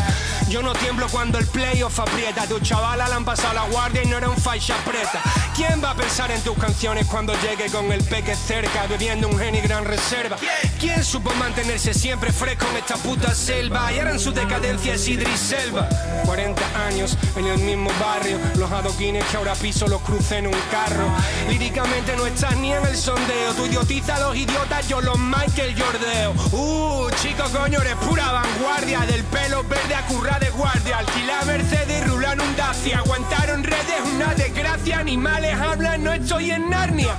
Yo 0.48 0.62
no 0.62 0.74
tiemblo 0.74 1.08
cuando 1.10 1.38
el 1.38 1.46
playoff 1.46 2.00
aprieta. 2.00 2.48
Tu 2.48 2.60
chavala 2.62 3.10
le 3.10 3.16
han 3.16 3.26
pasado 3.26 3.54
la 3.56 3.64
guardia 3.64 4.04
y 4.04 4.08
no 4.08 4.18
era 4.18 4.30
un 4.30 4.38
faixa 4.38 4.76
preta. 4.86 5.22
¿Quién 5.56 5.84
va 5.84 5.92
a 5.92 5.96
pensar 5.96 6.32
en 6.32 6.42
tus 6.42 6.58
canciones 6.58 7.06
cuando 7.08 7.34
llegue 7.42 7.70
con 7.70 7.92
el 7.92 8.04
peque 8.04 8.36
cerca, 8.36 8.88
bebiendo 8.88 9.28
un 9.28 9.38
Geni 9.38 9.60
Gran 9.60 9.84
Reserva? 9.84 10.38
¿Quién 10.80 11.04
supo 11.04 11.30
mantenerse 11.36 11.94
siempre 11.94 12.32
fresco 12.32 12.66
en 12.72 12.78
esta 12.78 12.96
puta 12.96 13.36
selva? 13.36 13.92
Y 13.92 14.00
ahora 14.00 14.14
decadencia 14.32 14.94
es 14.94 15.08
Idris 15.08 15.40
Selva. 15.40 15.88
40 16.26 16.86
años 16.86 17.18
en 17.36 17.48
el 17.48 17.58
mismo 17.60 17.90
barrio, 18.00 18.38
los 18.58 18.72
adoquines 18.72 19.26
que 19.26 19.38
ahora 19.38 19.54
piso 19.56 19.88
los 19.88 20.02
crucé 20.02 20.38
en 20.38 20.48
un 20.48 20.56
carro. 20.72 21.08
Líricamente 21.50 22.16
no 22.16 22.26
estás 22.26 22.56
ni 22.58 22.72
en 22.72 22.86
el 22.86 22.96
sondeo, 22.96 23.54
tú 23.56 23.66
idiotiza 23.66 24.16
a 24.16 24.20
los 24.20 24.36
idiotas, 24.36 24.88
yo 24.88 25.02
los 25.02 25.18
Michael 25.18 25.76
Jordeo. 25.80 26.34
Uh, 26.52 27.10
chico 27.22 27.44
coño, 27.52 27.82
eres 27.82 27.96
pura 27.96 28.32
vanguardia, 28.32 29.00
del 29.02 29.24
pelo 29.24 29.64
verde 29.64 29.96
a 29.96 30.06
curra 30.06 30.40
de 30.40 30.50
guardia. 30.50 31.00
Alquila 31.00 31.46
Mercedes, 31.46 32.08
rulan 32.08 32.42
un 32.42 32.56
Dacia, 32.56 33.00
aguantaron 33.00 33.64
redes, 33.64 34.02
una 34.16 34.34
desgracia, 34.36 35.00
animales 35.00 35.56
hablan, 35.60 36.04
no 36.04 36.14
estoy 36.14 36.52
en 36.52 36.70
Narnia. 36.70 37.18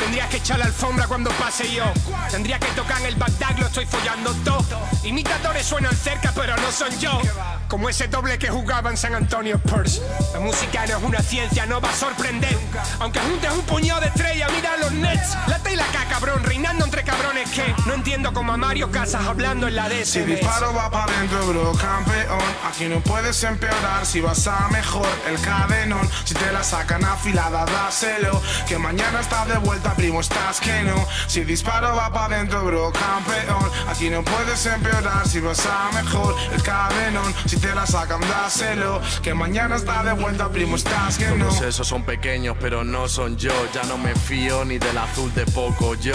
Tendrías 0.00 0.28
que 0.28 0.38
echar 0.38 0.58
la 0.58 0.64
alfombra 0.66 1.06
cuando 1.06 1.30
pase 1.32 1.72
yo. 1.72 1.84
Tendría 2.30 2.58
que 2.58 2.66
tocar 2.68 3.00
en 3.00 3.06
el 3.06 3.14
Bagdad, 3.16 3.56
lo 3.58 3.66
estoy 3.66 3.86
follando 3.86 4.34
todo. 4.44 4.80
Imitadores 5.04 5.66
suenan 5.66 5.94
cerca, 5.94 6.32
pero 6.34 6.56
no 6.56 6.72
son 6.72 6.98
yo. 6.98 7.20
Como 7.70 7.88
ese 7.88 8.08
doble 8.08 8.36
que 8.36 8.48
jugaba 8.48 8.90
en 8.90 8.96
San 8.96 9.14
Antonio 9.14 9.54
Spurs. 9.64 10.02
La 10.32 10.40
música 10.40 10.84
no 10.88 10.98
es 10.98 11.04
una 11.04 11.22
ciencia, 11.22 11.66
no 11.66 11.80
va 11.80 11.90
a 11.90 11.94
sorprender. 11.94 12.58
Aunque 12.98 13.20
juntes 13.20 13.52
un 13.52 13.62
puñado 13.62 14.00
de 14.00 14.08
estrellas, 14.08 14.50
mira 14.52 14.76
los 14.78 14.90
Nets. 14.90 15.36
La 15.46 15.60
y 15.70 15.76
la 15.76 15.86
K, 15.86 16.04
cabrón, 16.08 16.42
reinando 16.42 16.84
entre 16.84 17.04
cabrones 17.04 17.48
que 17.50 17.62
no 17.86 17.94
entiendo 17.94 18.32
como 18.32 18.54
a 18.54 18.56
Mario 18.56 18.90
Casas 18.90 19.24
hablando 19.24 19.68
en 19.68 19.76
la 19.76 19.88
DS. 19.88 20.08
Si 20.08 20.20
disparo 20.22 20.74
va 20.74 20.90
para 20.90 21.12
dentro, 21.12 21.46
bro, 21.46 21.72
campeón. 21.74 22.40
Aquí 22.68 22.88
no 22.88 22.98
puedes 23.02 23.40
empeorar 23.44 24.04
si 24.04 24.20
vas 24.20 24.48
a 24.48 24.68
mejor 24.70 25.06
el 25.28 25.40
cadenón. 25.40 26.10
Si 26.24 26.34
te 26.34 26.50
la 26.50 26.64
sacan 26.64 27.04
afilada, 27.04 27.64
dáselo. 27.66 28.42
Que 28.66 28.78
mañana 28.78 29.20
está 29.20 29.46
de 29.46 29.58
vuelta, 29.58 29.94
primo, 29.94 30.20
estás 30.20 30.58
que 30.58 30.82
no. 30.82 31.06
Si 31.28 31.44
disparo 31.44 31.94
va 31.94 32.12
para 32.12 32.38
dentro, 32.38 32.64
bro, 32.64 32.92
campeón. 32.92 33.70
Aquí 33.88 34.10
no 34.10 34.24
puedes 34.24 34.66
empeorar 34.66 35.28
si 35.28 35.38
vas 35.38 35.64
a 35.66 35.92
mejor 35.94 36.34
el 36.52 36.62
cadenón. 36.64 37.32
Si 37.46 37.59
te 37.60 37.74
la 37.74 37.86
sacan, 37.86 38.20
dáselo. 38.20 39.00
Que 39.22 39.34
mañana 39.34 39.76
está 39.76 40.02
de 40.02 40.12
vuelta, 40.12 40.48
primo, 40.48 40.76
estás 40.76 41.18
que 41.18 41.26
no. 41.28 41.46
Todos 41.46 41.62
esos 41.62 41.86
son 41.86 42.04
pequeños, 42.04 42.56
pero 42.60 42.84
no 42.84 43.08
son 43.08 43.36
yo. 43.36 43.52
Ya 43.72 43.82
no 43.84 43.98
me 43.98 44.14
fío 44.14 44.64
ni 44.64 44.78
del 44.78 44.96
azul 44.98 45.32
de 45.34 45.44
poco 45.46 45.94
yo. 45.94 46.14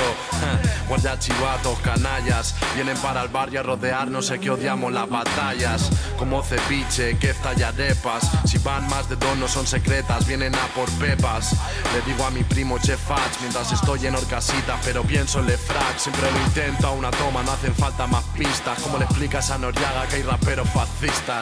Guardia 0.88 1.18
chivatos, 1.20 1.80
canallas. 1.80 2.56
Vienen 2.76 2.98
para 2.98 3.22
el 3.24 3.30
barrio 3.30 3.60
a 3.60 3.64
rodearnos, 3.64 4.28
sé 4.28 4.40
que 4.40 4.50
odiamos 4.50 4.92
las 4.92 5.10
batallas. 5.10 5.90
Como 6.18 6.44
ceviche, 6.44 7.18
que 7.18 7.34
tallarepas. 7.34 8.30
Si 8.46 8.58
van 8.60 8.88
más 8.90 9.10
de 9.10 9.16
dos, 9.16 9.38
no 9.38 9.48
son 9.48 9.68
secretas, 9.68 10.26
vienen 10.28 10.56
a 10.56 10.68
por 10.76 10.90
pepas. 10.92 11.52
Le 11.94 12.12
digo 12.12 12.26
a 12.26 12.32
mi 12.32 12.44
primo 12.44 12.78
Chef 12.80 13.00
Fats 13.00 13.40
mientras 13.42 13.72
estoy 13.72 14.08
en 14.08 14.16
Orcasita, 14.16 14.80
pero 14.84 15.04
pienso 15.04 15.40
en 15.40 15.48
Lefrak. 15.48 15.98
Siempre 15.98 16.32
lo 16.32 16.40
intento 16.40 16.88
a 16.88 16.92
una 16.92 17.12
toma, 17.12 17.44
no 17.44 17.52
hacen 17.52 17.76
falta 17.76 18.08
más 18.08 18.24
pistas. 18.36 18.80
¿Cómo 18.82 18.98
le 18.98 19.06
explicas 19.06 19.52
a 19.52 19.58
Noriaga 19.58 20.08
que 20.08 20.18
hay 20.18 20.24
raperos 20.24 20.68
fascistas? 20.70 21.35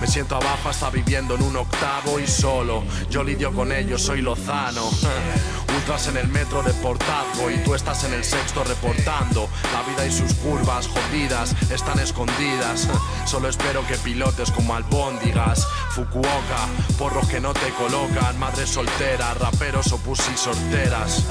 Me 0.00 0.06
siento 0.06 0.36
abajo 0.36 0.70
hasta 0.70 0.88
viviendo 0.88 1.34
en 1.34 1.42
un 1.42 1.56
octavo 1.56 2.18
y 2.18 2.26
solo. 2.26 2.82
Yo 3.10 3.22
lidio 3.22 3.52
con 3.52 3.70
ellos, 3.70 4.00
soy 4.00 4.22
Lozano. 4.22 4.88
Ultras 5.76 6.08
en 6.08 6.16
el 6.16 6.28
metro 6.28 6.62
de 6.62 6.72
Portazgo 6.74 7.50
y 7.50 7.58
tú 7.58 7.74
estás 7.74 8.04
en 8.04 8.14
el 8.14 8.24
sexto 8.24 8.64
reportando. 8.64 9.48
La 9.74 9.82
vida 9.82 10.06
y 10.06 10.12
sus 10.12 10.32
curvas 10.34 10.88
jodidas 10.88 11.54
están 11.70 11.98
escondidas. 11.98 12.88
Solo 13.26 13.48
espero 13.48 13.86
que 13.86 13.96
pilotes 13.96 14.50
como 14.50 14.74
albóndigas. 14.74 15.66
Fukuoka, 15.90 16.66
porros 16.98 17.28
que 17.28 17.40
no 17.40 17.52
te 17.52 17.68
colocan. 17.70 18.38
Madres 18.38 18.70
solteras, 18.70 19.36
raperos 19.38 19.92
o 19.92 19.98
pussy 19.98 20.34
sorteras. 20.36 21.24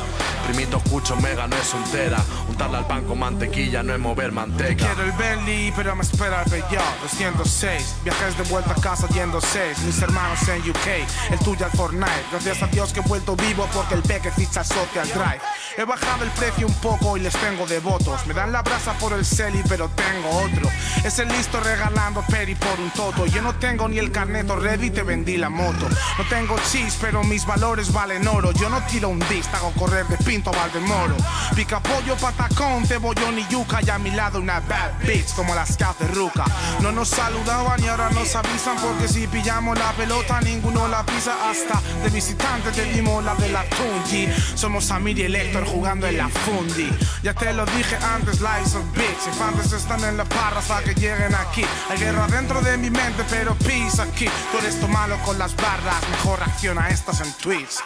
Primito 0.48 0.78
escucho 0.78 1.16
mega, 1.18 1.48
no 1.48 1.56
es 1.56 1.68
soltera. 1.68 2.24
Untarle 2.50 2.78
al 2.78 2.88
pan 2.88 3.06
con 3.06 3.18
mantequilla, 3.18 3.82
no 3.82 3.94
es 3.94 4.00
mover 4.00 4.32
manteca. 4.32 4.86
Quiero 4.86 5.04
el 5.04 5.12
Bentley, 5.14 5.74
pero 5.76 5.96
me 5.96 6.04
espera 6.04 6.44
el 6.44 6.52
Peugeot 6.52 7.02
206. 7.02 7.95
Viajes 8.04 8.38
de 8.38 8.44
vuelta 8.44 8.72
a 8.72 8.82
casa 8.82 9.08
yendo 9.08 9.42
6. 9.42 9.80
Mis 9.80 10.02
hermanos 10.02 10.40
en 10.48 10.70
UK, 10.70 11.32
el 11.32 11.40
tuyo 11.40 11.66
al 11.66 11.72
Fortnite. 11.72 12.26
Gracias 12.32 12.62
a 12.62 12.68
Dios 12.68 12.94
que 12.94 13.00
he 13.00 13.04
vuelto 13.04 13.36
vivo 13.36 13.68
porque 13.74 13.96
el 13.96 14.04
peque 14.04 14.32
ficha 14.32 14.64
Social 14.64 15.08
Drive. 15.08 15.42
He 15.78 15.84
bajado 15.84 16.24
el 16.24 16.30
precio 16.32 16.68
un 16.68 16.74
poco 16.76 17.18
y 17.18 17.22
les 17.22 17.34
tengo 17.34 17.66
devotos. 17.66 18.26
Me 18.28 18.34
dan 18.34 18.52
la 18.52 18.62
brasa 18.62 18.94
por 18.94 19.14
el 19.14 19.26
celi, 19.26 19.62
pero 19.68 19.90
tengo 19.90 20.30
otro. 20.30 20.70
Es 21.04 21.20
el 21.20 21.28
listo 21.30 21.60
regalando 21.60 22.24
peri 22.30 22.56
por 22.56 22.80
un 22.80 22.90
toto. 22.92 23.26
Yo 23.26 23.42
no 23.42 23.56
tengo 23.56 23.88
ni 23.88 23.98
el 23.98 24.12
carneto 24.12 24.56
ready, 24.56 24.90
te 24.90 25.04
vendí 25.04 25.38
la 25.38 25.50
moto. 25.50 25.90
No 25.90 26.24
tengo 26.30 26.58
cheese, 26.72 26.98
pero 27.02 27.24
mis 27.24 27.46
valores 27.46 27.92
valen 27.92 28.28
oro. 28.28 28.52
Yo 28.52 28.70
no 28.70 28.82
tiro 28.86 29.10
un 29.10 29.20
disc, 29.28 29.54
hago 29.54 29.72
correr 29.74 30.08
de 30.08 30.18
pinto 30.18 30.52
a 30.52 30.54
Valdemoro. 30.54 31.16
Pica 31.56 31.80
pollo, 31.80 32.16
patacón, 32.16 32.86
cebollón 32.86 33.40
y 33.40 33.48
yuca. 33.48 33.80
Y 33.82 33.90
a 33.90 33.98
mi 33.98 34.12
lado 34.12 34.40
una 34.40 34.60
bad 34.62 34.92
bitch 35.06 35.34
como 35.36 35.54
las 35.56 35.74
scouts 35.74 36.00
de 36.00 36.08
Ruca. 36.08 36.46
No 36.82 36.92
nos 36.92 37.10
saludaban 37.10 37.84
y 37.86 37.88
ahora 37.88 38.10
nos 38.10 38.36
avisan 38.36 38.76
porque 38.78 39.08
si 39.08 39.28
pillamos 39.28 39.78
la 39.78 39.92
pelota 39.94 40.42
ninguno 40.42 40.88
la 40.88 41.06
pisa. 41.06 41.50
Hasta 41.50 41.80
de 42.04 42.10
visitante 42.10 42.72
te 42.72 42.84
dimos 42.86 43.24
la 43.24 43.36
de 43.36 43.50
la 43.50 43.64
Tunji. 43.64 44.28
Somos 44.56 44.86
Samir 44.86 45.20
y 45.20 45.24
Elector 45.24 45.66
jugando 45.66 46.08
en 46.08 46.18
la 46.18 46.28
Fundi. 46.30 46.90
Ya 47.22 47.34
te 47.34 47.54
lo 47.54 47.66
dije 47.66 47.98
antes, 47.98 48.42
lies 48.42 48.76
of 48.76 48.92
bitch. 48.94 49.28
Infantes 49.28 49.72
están 49.72 50.04
en 50.04 50.18
la 50.18 50.26
parra 50.26 50.60
hasta 50.60 50.84
que 50.84 50.96
lleguen 50.96 51.36
aquí. 51.36 51.64
Hay 51.90 52.00
guerra 52.00 52.28
dentro 52.28 52.62
de 52.62 52.78
mi 52.78 52.90
mente, 52.90 53.24
pero 53.30 53.56
peace 53.56 54.02
aquí. 54.02 54.26
Tú 54.52 54.58
eres 54.58 54.76
malo 54.90 55.18
con 55.24 55.38
las 55.38 55.56
barras. 55.56 56.02
Mejor 56.10 56.40
reacciona 56.40 56.86
a 56.86 56.90
estas 56.90 57.22
en 57.22 57.32
tweets. 57.34 57.84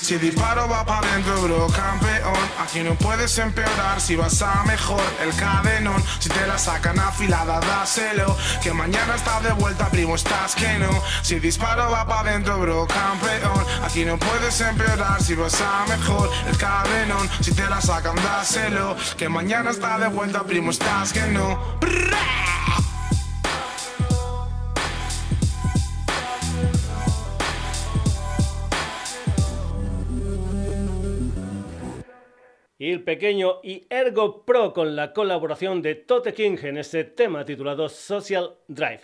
Si 0.00 0.16
disparo 0.16 0.68
va 0.68 0.84
para 0.84 1.06
dentro, 1.12 1.42
bro, 1.42 1.66
campeón. 1.68 2.34
Aquí 2.62 2.80
no 2.80 2.94
puedes 2.94 3.36
empeorar 3.38 4.00
si 4.00 4.16
vas 4.16 4.40
a 4.42 4.62
mejor 4.64 5.02
el 5.22 5.34
cadenón. 5.34 6.02
Si 6.18 6.28
te 6.28 6.46
la 6.46 6.56
sacan 6.58 6.98
afilada, 6.98 7.60
dáselo. 7.60 8.36
Que 8.62 8.72
mañana 8.72 9.16
está 9.16 9.40
de 9.40 9.52
vuelta, 9.52 9.88
primo, 9.88 10.14
estás 10.14 10.54
que 10.54 10.78
no. 10.78 10.90
Si 11.22 11.38
disparo 11.40 11.90
va 11.90 12.06
para 12.06 12.32
dentro, 12.32 12.58
bro, 12.58 12.86
campeón. 12.86 13.66
Aquí 13.84 14.04
no 14.04 14.18
puedes 14.18 14.60
empeorar 14.60 15.22
si 15.22 15.34
vas 15.34 15.60
a 15.60 15.86
mejor 15.88 16.30
el 16.48 16.56
cadenón. 16.56 17.28
Si 17.40 17.52
te 17.52 17.68
la 17.68 17.80
sacan, 17.80 18.16
dáselo. 18.16 18.96
Que 19.16 19.28
mañana 19.28 19.70
está 19.70 19.98
de 19.98 20.08
vuelta, 20.08 20.42
primo, 20.44 20.70
estás 20.70 21.12
que 21.12 21.26
no. 21.26 21.58
Brrra. 21.80 22.57
Y 32.78 32.92
el 32.92 33.02
pequeño 33.02 33.60
y 33.62 33.86
Ergo 33.90 34.44
Pro 34.44 34.72
con 34.72 34.94
la 34.94 35.12
colaboración 35.12 35.82
de 35.82 35.96
Tote 35.96 36.32
King 36.32 36.56
en 36.62 36.78
ese 36.78 37.04
tema 37.04 37.44
titulado 37.44 37.88
Social 37.88 38.54
Drive. 38.68 39.00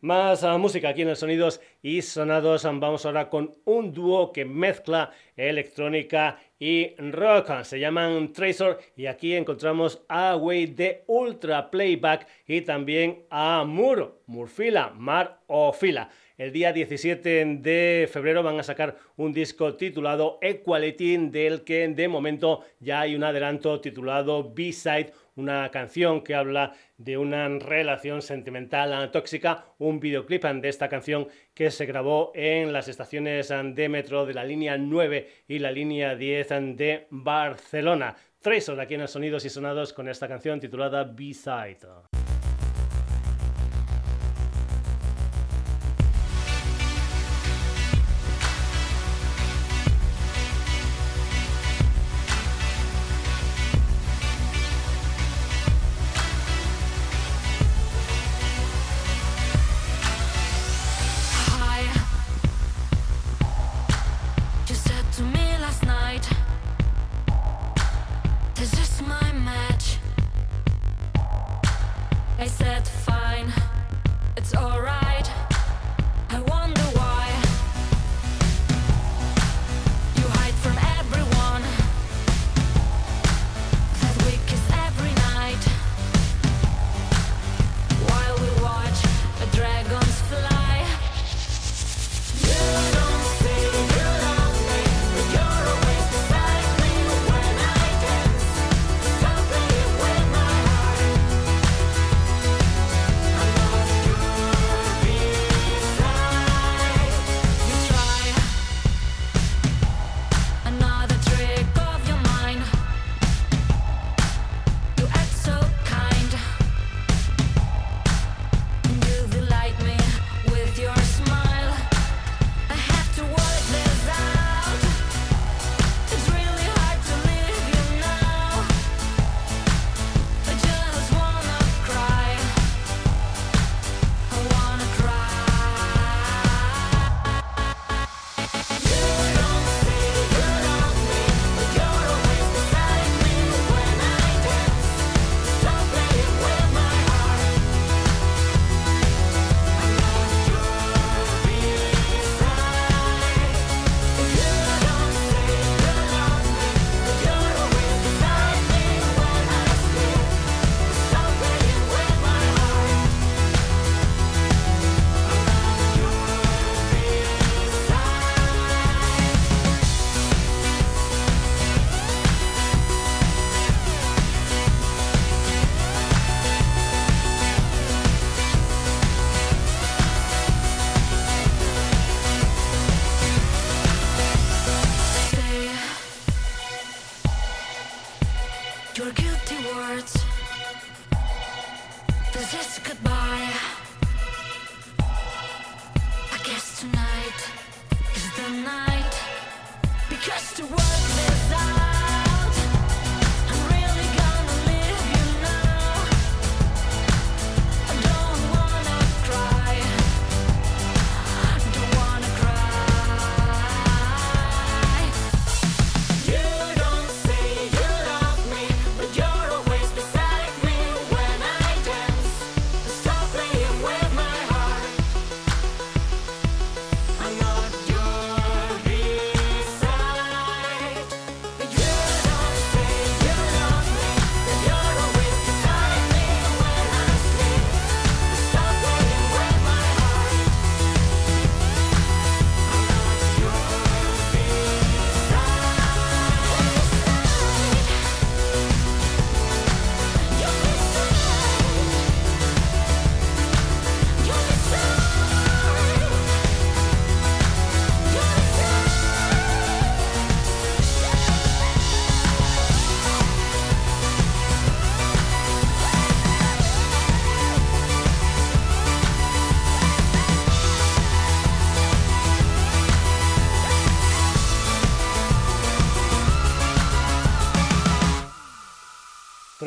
Más 0.00 0.42
uh, 0.42 0.58
música 0.58 0.90
aquí 0.90 1.02
en 1.02 1.08
el 1.08 1.16
Sonidos 1.16 1.60
y 1.80 2.02
Sonados. 2.02 2.64
Vamos 2.64 3.06
ahora 3.06 3.30
con 3.30 3.56
un 3.64 3.94
dúo 3.94 4.30
que 4.30 4.44
mezcla 4.44 5.10
electrónica 5.34 6.38
y 6.58 6.94
rock. 6.96 7.62
Se 7.62 7.80
llaman 7.80 8.30
Tracer 8.32 8.76
y 8.94 9.06
aquí 9.06 9.34
encontramos 9.34 10.04
a 10.08 10.36
Way 10.36 10.66
de 10.66 11.04
Ultra 11.06 11.70
Playback 11.70 12.26
y 12.46 12.60
también 12.60 13.24
a 13.30 13.64
Muro, 13.64 14.20
Murfila, 14.26 14.90
Mar 14.90 15.40
o 15.46 15.72
Fila. 15.72 16.10
El 16.38 16.52
día 16.52 16.70
17 16.70 17.46
de 17.60 18.10
febrero 18.12 18.42
van 18.42 18.60
a 18.60 18.62
sacar 18.62 18.98
un 19.16 19.32
disco 19.32 19.74
titulado 19.74 20.38
Equality, 20.42 21.28
del 21.28 21.64
que 21.64 21.88
de 21.88 22.08
momento 22.08 22.62
ya 22.78 23.00
hay 23.00 23.14
un 23.14 23.24
adelanto 23.24 23.80
titulado 23.80 24.52
B-Side, 24.52 25.14
una 25.36 25.70
canción 25.70 26.22
que 26.22 26.34
habla 26.34 26.74
de 26.98 27.16
una 27.16 27.48
relación 27.48 28.20
sentimental 28.20 29.10
tóxica, 29.12 29.64
un 29.78 29.98
videoclip 29.98 30.44
de 30.44 30.68
esta 30.68 30.90
canción 30.90 31.26
que 31.54 31.70
se 31.70 31.86
grabó 31.86 32.32
en 32.34 32.70
las 32.70 32.88
estaciones 32.88 33.48
de 33.48 33.88
metro 33.88 34.26
de 34.26 34.34
la 34.34 34.44
línea 34.44 34.76
9 34.76 35.28
y 35.48 35.58
la 35.58 35.70
línea 35.70 36.16
10 36.16 36.48
de 36.76 37.06
Barcelona. 37.08 38.14
Tres 38.42 38.68
horas 38.68 38.84
aquí 38.84 38.94
en 38.94 39.08
Sonidos 39.08 39.46
y 39.46 39.48
Sonados 39.48 39.94
con 39.94 40.06
esta 40.06 40.28
canción 40.28 40.60
titulada 40.60 41.02
B-Side. 41.02 42.35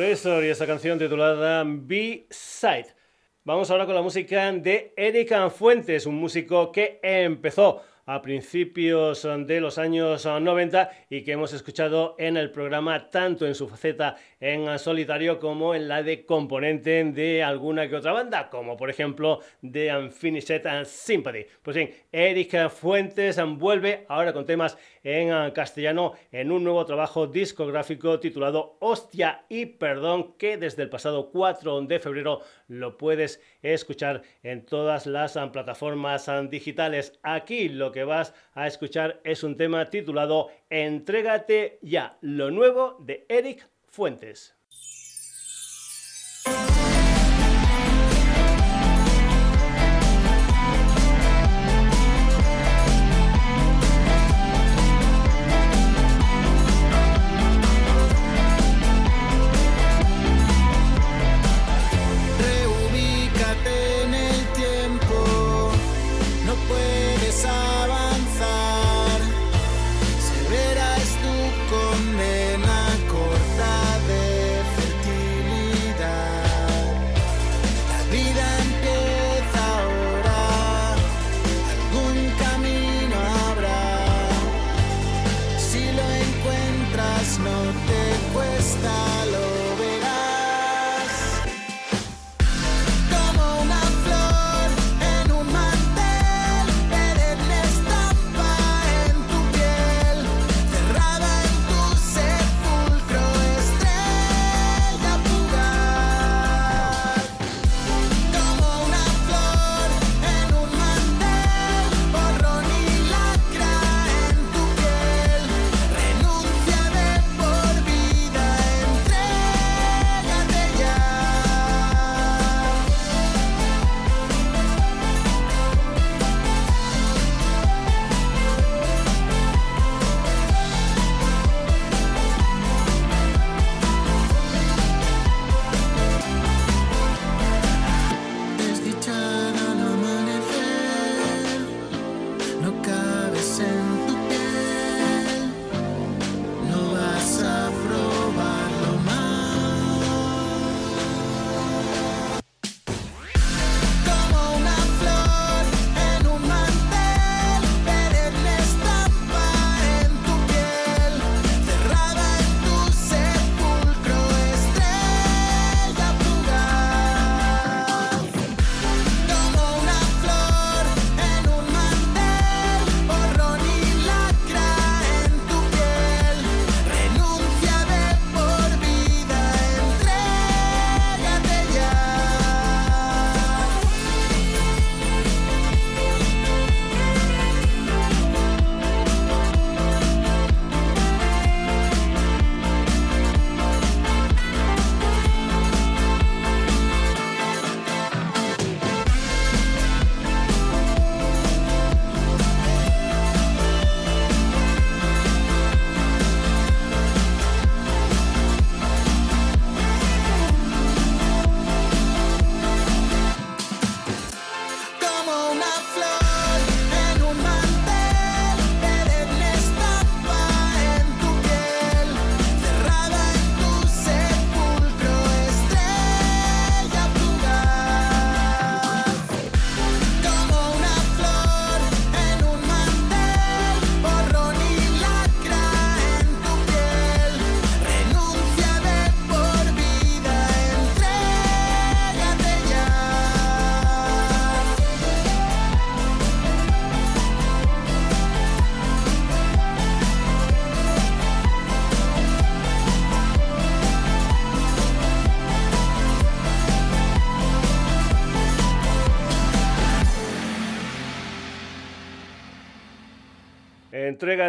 Y 0.10 0.48
esa 0.48 0.66
canción 0.66 0.98
titulada 0.98 1.64
B-Side. 1.64 2.88
Vamos 3.44 3.70
ahora 3.70 3.86
con 3.86 3.94
la 3.94 4.02
música 4.02 4.52
de 4.54 4.92
Erika 4.98 5.52
Fuentes, 5.52 6.08
un 6.08 6.16
músico 6.16 6.72
que 6.72 7.00
empezó 7.04 7.84
a 8.08 8.20
principios 8.20 9.28
de 9.46 9.62
los 9.62 9.78
años 9.78 10.26
90 10.26 10.90
y 11.12 11.22
que 11.22 11.34
hemos 11.34 11.54
escuchado 11.54 12.16
en 12.18 12.38
el 12.38 12.50
programa 12.50 13.12
tanto 13.12 13.46
en 13.46 13.54
su 13.54 13.68
faceta 13.68 14.16
en 14.40 14.80
solitario 14.80 15.40
como 15.40 15.76
en 15.76 15.88
la 15.88 16.04
de 16.04 16.26
componente 16.26 17.04
de 17.04 17.44
alguna 17.44 17.90
que 17.90 17.96
otra 17.96 18.14
banda, 18.14 18.50
como 18.50 18.78
por 18.78 18.90
ejemplo 18.90 19.40
de 19.62 19.96
Unfinished 19.96 20.86
Sympathy. 20.86 21.46
Pues 21.62 21.76
bien, 21.76 21.94
Eric 22.12 22.70
Fuentes 22.70 23.40
vuelve 23.58 24.06
ahora 24.08 24.34
con 24.34 24.46
temas 24.46 24.78
en 25.04 25.52
castellano 25.52 26.14
en 26.32 26.52
un 26.52 26.64
nuevo 26.64 26.86
trabajo 26.86 27.28
discográfico 27.28 28.20
titulado 28.20 28.78
Hostia 28.80 29.46
y 29.50 29.66
Perdón, 29.66 30.36
que 30.38 30.58
desde 30.58 30.84
el 30.84 30.90
pasado 30.90 31.32
4 31.32 31.82
de 31.82 32.00
febrero 32.00 32.42
lo 32.68 32.98
puedes 32.98 33.42
escuchar 33.62 34.22
en 34.44 34.66
todas 34.66 35.06
las 35.06 35.38
plataformas 35.52 36.30
digitales. 36.50 37.20
Aquí 37.24 37.70
lo 37.70 37.92
que 37.92 38.04
vas 38.04 38.34
a 38.54 38.68
escuchar 38.68 39.20
es 39.24 39.44
un 39.44 39.58
tema 39.58 39.90
titulado 39.90 40.50
Entrégate 40.70 41.80
ya, 41.82 42.18
lo 42.22 42.52
nuevo 42.52 42.98
de 43.00 43.26
Eric 43.30 43.68
Fuentes. 43.92 44.59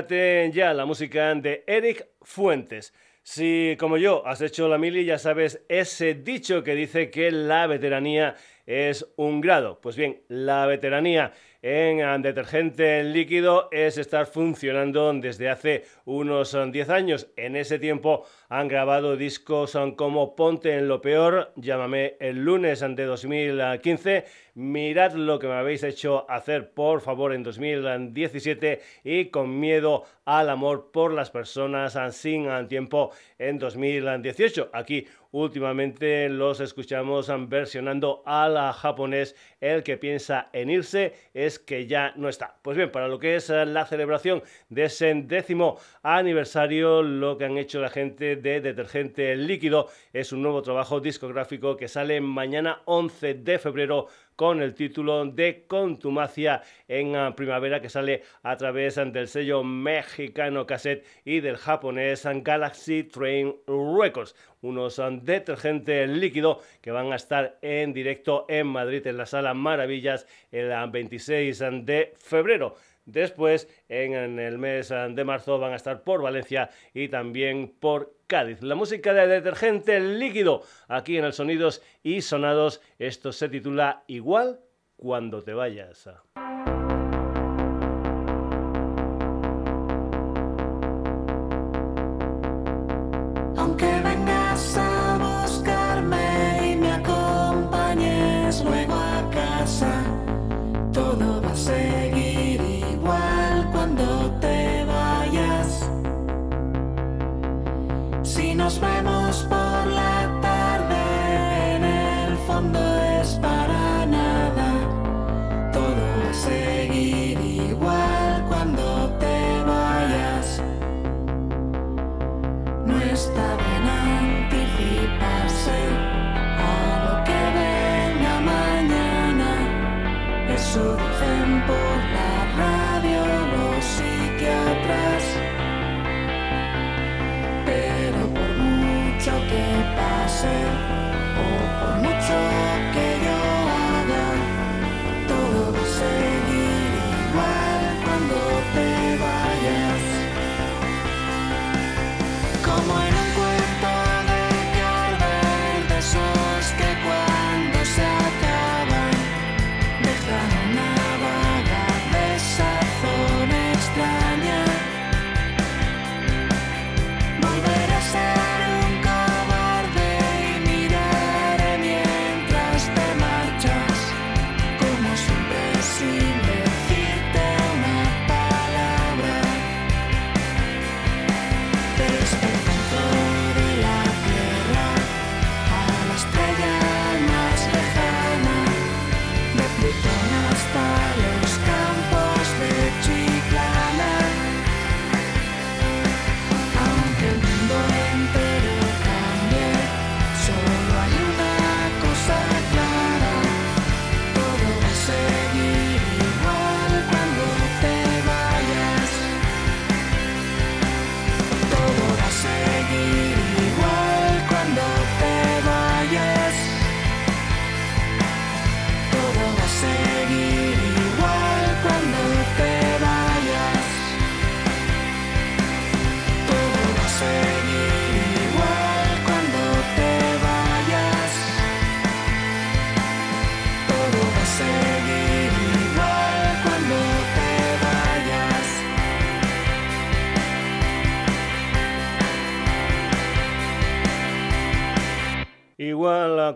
Ya 0.09 0.72
la 0.72 0.86
música 0.86 1.34
de 1.34 1.62
Eric 1.66 2.07
Fuentes. 2.22 2.94
Si, 3.22 3.76
como 3.78 3.98
yo, 3.98 4.26
has 4.26 4.40
hecho 4.40 4.66
la 4.66 4.78
mili, 4.78 5.05
ya 5.05 5.18
sabes 5.18 5.62
ese 5.68 6.14
dicho 6.14 6.64
que 6.64 6.74
dice 6.74 7.11
que 7.11 7.30
la 7.30 7.66
veteranía 7.66 8.34
es 8.64 9.12
un 9.16 9.42
grado. 9.42 9.78
Pues 9.82 9.96
bien, 9.96 10.22
la 10.28 10.64
veteranía 10.64 11.32
en 11.62 12.22
detergente 12.22 13.04
líquido 13.04 13.68
es 13.70 13.98
estar 13.98 14.26
funcionando 14.26 15.12
desde 15.12 15.50
hace 15.50 15.84
unos 16.06 16.56
10 16.72 16.88
años. 16.88 17.28
En 17.36 17.54
ese 17.54 17.78
tiempo 17.78 18.24
han 18.48 18.68
grabado 18.68 19.16
discos 19.16 19.76
como 19.96 20.34
Ponte 20.34 20.74
en 20.76 20.88
lo 20.88 21.02
peor, 21.02 21.52
llámame 21.56 22.16
el 22.18 22.42
lunes 22.44 22.80
de 22.80 23.04
2015, 23.04 24.24
mirad 24.54 25.12
lo 25.12 25.38
que 25.38 25.48
me 25.48 25.54
habéis 25.54 25.82
hecho 25.82 26.28
hacer 26.30 26.72
por 26.72 27.02
favor 27.02 27.34
en 27.34 27.42
2017 27.42 28.80
y 29.04 29.26
con 29.26 29.61
miedo 29.61 30.04
al 30.24 30.48
amor 30.48 30.90
por 30.92 31.12
las 31.12 31.30
personas 31.30 31.98
sin 32.14 32.48
tiempo 32.68 33.11
en 33.38 33.58
2018. 33.58 34.70
Aquí 34.72 35.06
últimamente 35.33 36.28
los 36.28 36.61
escuchamos 36.61 37.31
versionando 37.49 38.22
a 38.26 38.49
la 38.49 38.72
japonés. 38.72 39.37
El 39.61 39.83
que 39.83 39.97
piensa 39.97 40.49
en 40.53 40.70
irse 40.70 41.14
es 41.35 41.59
que 41.59 41.87
ya 41.87 42.12
no 42.16 42.28
está. 42.28 42.57
Pues 42.62 42.76
bien, 42.76 42.91
para 42.91 43.09
lo 43.09 43.18
que 43.18 43.37
es 43.37 43.49
la 43.49 43.87
celebración 43.87 44.43
de 44.68 44.85
ese 44.85 45.14
décimo 45.14 45.78
aniversario, 46.03 47.03
lo 47.03 47.37
que 47.39 47.45
han 47.45 47.59
hecho 47.59 47.81
la 47.81 47.91
gente 47.91 48.37
de 48.37 48.61
Detergente 48.61 49.37
Líquido 49.37 49.89
es 50.12 50.33
un 50.33 50.43
nuevo 50.43 50.62
trabajo 50.62 51.01
discográfico 51.01 51.76
que 51.76 51.89
sale 51.89 52.20
mañana 52.20 52.83
11 52.87 53.35
de 53.35 53.59
febrero 53.59 54.07
con 54.41 54.62
el 54.62 54.72
título 54.72 55.26
de 55.26 55.66
Contumacia 55.66 56.62
en 56.88 57.14
ah, 57.14 57.36
primavera 57.36 57.82
que 57.82 57.91
sale 57.91 58.22
a 58.43 58.57
través 58.57 58.95
del 58.95 59.28
sello 59.28 59.62
mexicano 59.62 60.66
cassette 60.66 61.05
y 61.26 61.41
del 61.41 61.59
japonés 61.59 62.26
Galaxy 62.43 63.05
Train 63.05 63.55
Records 63.66 64.34
unos 64.62 64.99
ah, 64.99 65.11
detergentes 65.11 66.09
líquido 66.09 66.61
que 66.80 66.91
van 66.91 67.12
a 67.12 67.16
estar 67.16 67.59
en 67.61 67.93
directo 67.93 68.47
en 68.49 68.68
Madrid 68.68 69.07
en 69.07 69.18
la 69.18 69.26
sala 69.26 69.53
Maravillas 69.53 70.26
el 70.51 70.72
26 70.91 71.61
ah, 71.61 71.70
de 71.72 72.14
febrero. 72.16 72.76
Después, 73.12 73.68
en 73.88 74.38
el 74.38 74.58
mes 74.58 74.88
de 74.88 75.24
marzo, 75.24 75.58
van 75.58 75.72
a 75.72 75.76
estar 75.76 76.02
por 76.02 76.22
Valencia 76.22 76.70
y 76.94 77.08
también 77.08 77.74
por 77.80 78.14
Cádiz. 78.26 78.62
La 78.62 78.74
música 78.74 79.12
de 79.12 79.26
detergente 79.26 79.98
líquido 80.00 80.62
aquí 80.88 81.18
en 81.18 81.24
el 81.24 81.32
Sonidos 81.32 81.82
y 82.02 82.22
Sonados. 82.22 82.80
Esto 82.98 83.32
se 83.32 83.48
titula 83.48 84.04
Igual 84.06 84.61
cuando 84.96 85.42
te 85.42 85.54
vayas. 85.54 86.08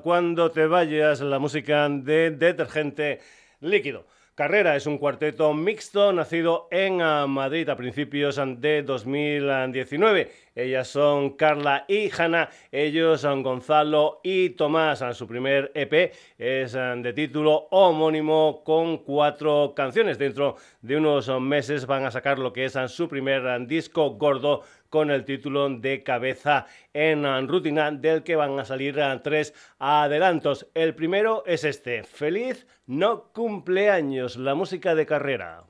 Cuando 0.05 0.50
te 0.50 0.66
vayas, 0.66 1.22
la 1.22 1.38
música 1.38 1.88
de 1.88 2.30
detergente 2.30 3.20
líquido. 3.61 4.05
Carrera 4.34 4.76
es 4.76 4.86
un 4.86 4.98
cuarteto 4.98 5.55
mixto 5.55 6.12
nacido 6.12 6.68
en 6.70 6.98
Madrid 7.30 7.66
a 7.70 7.76
principios 7.76 8.38
de 8.59 8.82
2019. 8.82 10.30
Ellas 10.55 10.88
son 10.88 11.30
Carla 11.36 11.86
y 11.88 12.11
Hanna, 12.11 12.50
ellos 12.70 13.22
son 13.22 13.42
Gonzalo 13.42 14.20
y 14.22 14.50
Tomás. 14.50 15.02
Su 15.16 15.26
primer 15.26 15.72
EP 15.74 16.12
es 16.36 16.72
de 16.72 17.12
título 17.14 17.68
homónimo 17.70 18.62
con 18.62 18.98
cuatro 18.98 19.72
canciones. 19.74 20.18
Dentro 20.18 20.57
de 20.82 20.98
unos 20.98 21.30
meses 21.40 21.86
van 21.86 22.05
a 22.05 22.11
sacar 22.11 22.38
lo 22.38 22.52
que 22.52 22.66
es 22.66 22.76
su 22.88 23.09
primer 23.09 23.66
disco 23.66 24.11
gordo 24.11 24.64
con 24.95 25.11
el 25.11 25.24
título 25.24 25.68
de 25.70 26.05
Cabeza 26.05 26.66
en 26.92 27.49
Rutina, 27.49 27.90
del 27.90 28.22
que 28.22 28.36
van 28.36 28.57
a 28.61 28.64
salir 28.64 28.97
tres 29.24 29.53
adelantos. 29.80 30.68
El 30.72 30.95
primero 30.95 31.42
es 31.47 31.64
este, 31.64 32.05
Feliz 32.05 32.68
no 32.86 33.32
cumpleaños, 33.32 34.36
la 34.36 34.55
música 34.55 34.95
de 34.95 35.05
carrera. 35.05 35.64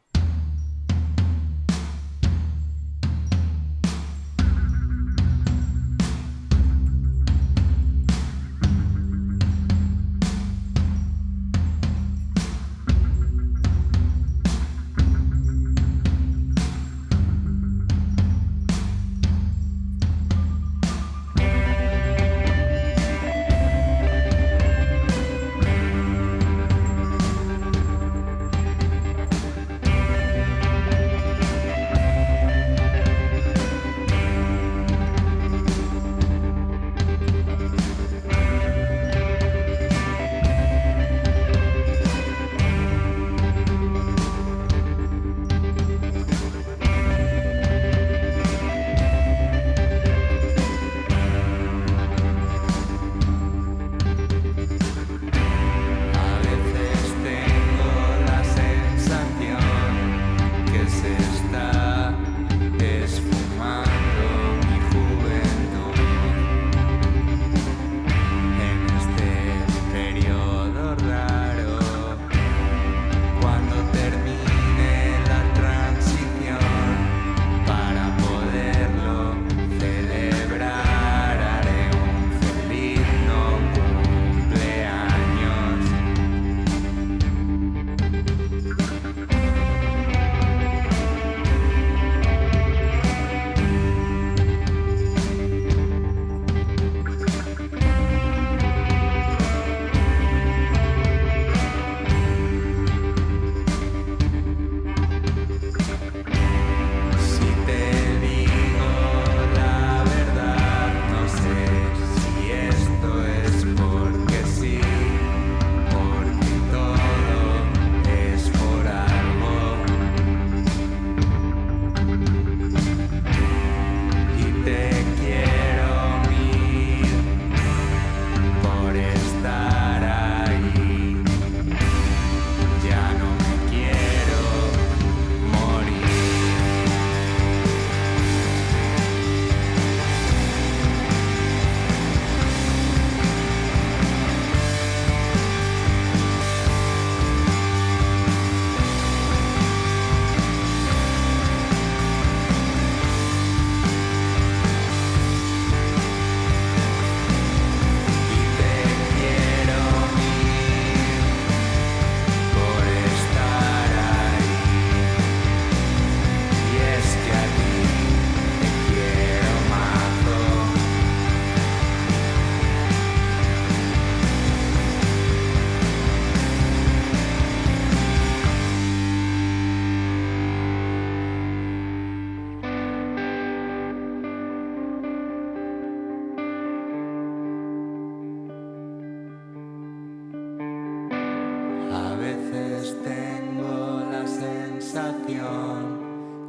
veces 192.55 192.97
tengo 193.03 194.03
la 194.11 194.27
sensación 194.27 195.43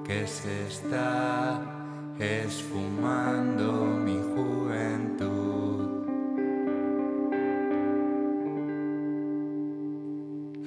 que 0.06 0.28
se 0.28 0.68
está 0.68 1.62
esfumando 2.20 3.72
mi 4.06 4.20
juventud. 4.34 6.06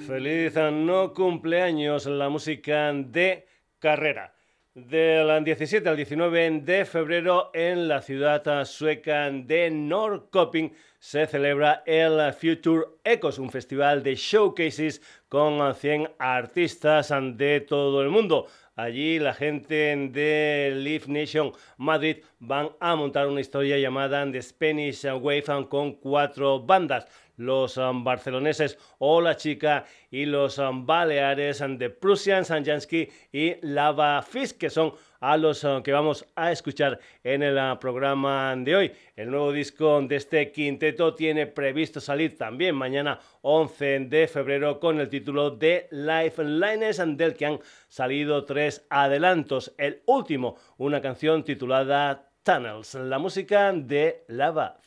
Feliz 0.05 0.55
no 0.55 1.13
cumpleaños 1.13 2.05
la 2.05 2.29
música 2.29 2.91
de 2.93 3.47
carrera. 3.79 4.38
Del 4.75 5.43
17 5.43 5.89
al 5.89 5.95
19 5.95 6.61
de 6.61 6.85
febrero 6.85 7.49
en 7.55 7.87
la 7.87 8.03
ciudad 8.03 8.65
sueca 8.65 9.31
de 9.31 9.71
Norrköping 9.71 10.71
se 10.99 11.25
celebra 11.25 11.81
el 11.87 12.31
Future 12.33 12.85
Ecos, 13.03 13.39
un 13.39 13.49
festival 13.49 14.03
de 14.03 14.13
showcases 14.13 15.01
con 15.27 15.73
100 15.73 16.11
artistas 16.19 17.11
de 17.35 17.61
todo 17.61 18.03
el 18.03 18.09
mundo. 18.09 18.45
Allí 18.75 19.17
la 19.17 19.33
gente 19.33 19.75
de 20.11 20.71
Live 20.75 21.05
Nation 21.07 21.51
Madrid 21.77 22.17
van 22.37 22.69
a 22.79 22.95
montar 22.95 23.27
una 23.27 23.41
historia 23.41 23.79
llamada 23.79 24.31
The 24.31 24.41
Spanish 24.41 25.03
Wave 25.03 25.67
con 25.67 25.93
cuatro 25.93 26.59
bandas 26.59 27.07
los 27.39 27.77
um, 27.77 28.03
barceloneses 28.03 28.77
o 28.99 29.21
la 29.21 29.35
chica 29.35 29.85
y 30.11 30.25
los 30.25 30.57
um, 30.57 30.85
baleares 30.85 31.61
um, 31.61 31.77
de 31.77 31.89
Prussian, 31.89 32.45
Sanjansky 32.45 33.09
y 33.31 33.55
Lava 33.61 34.21
Fish, 34.21 34.53
que 34.53 34.69
son 34.69 34.93
a 35.21 35.35
los 35.35 35.65
que 35.83 35.91
vamos 35.91 36.25
a 36.35 36.51
escuchar 36.51 36.99
en 37.23 37.43
el 37.43 37.57
uh, 37.57 37.77
programa 37.79 38.55
de 38.57 38.75
hoy. 38.75 38.91
El 39.15 39.31
nuevo 39.31 39.51
disco 39.51 40.01
de 40.01 40.15
este 40.15 40.51
quinteto 40.51 41.15
tiene 41.15 41.47
previsto 41.47 41.99
salir 41.99 42.37
también 42.37 42.75
mañana 42.75 43.19
11 43.41 43.99
de 44.01 44.27
febrero 44.27 44.79
con 44.79 44.99
el 44.99 45.09
título 45.09 45.51
de 45.51 45.87
Lifelines, 45.91 47.01
del 47.17 47.35
que 47.35 47.45
han 47.45 47.59
salido 47.87 48.45
tres 48.45 48.85
adelantos. 48.89 49.73
El 49.77 50.01
último, 50.05 50.55
una 50.77 51.01
canción 51.01 51.43
titulada 51.43 52.29
Tunnels, 52.43 52.95
la 52.95 53.19
música 53.19 53.71
de 53.73 54.23
Lava 54.27 54.77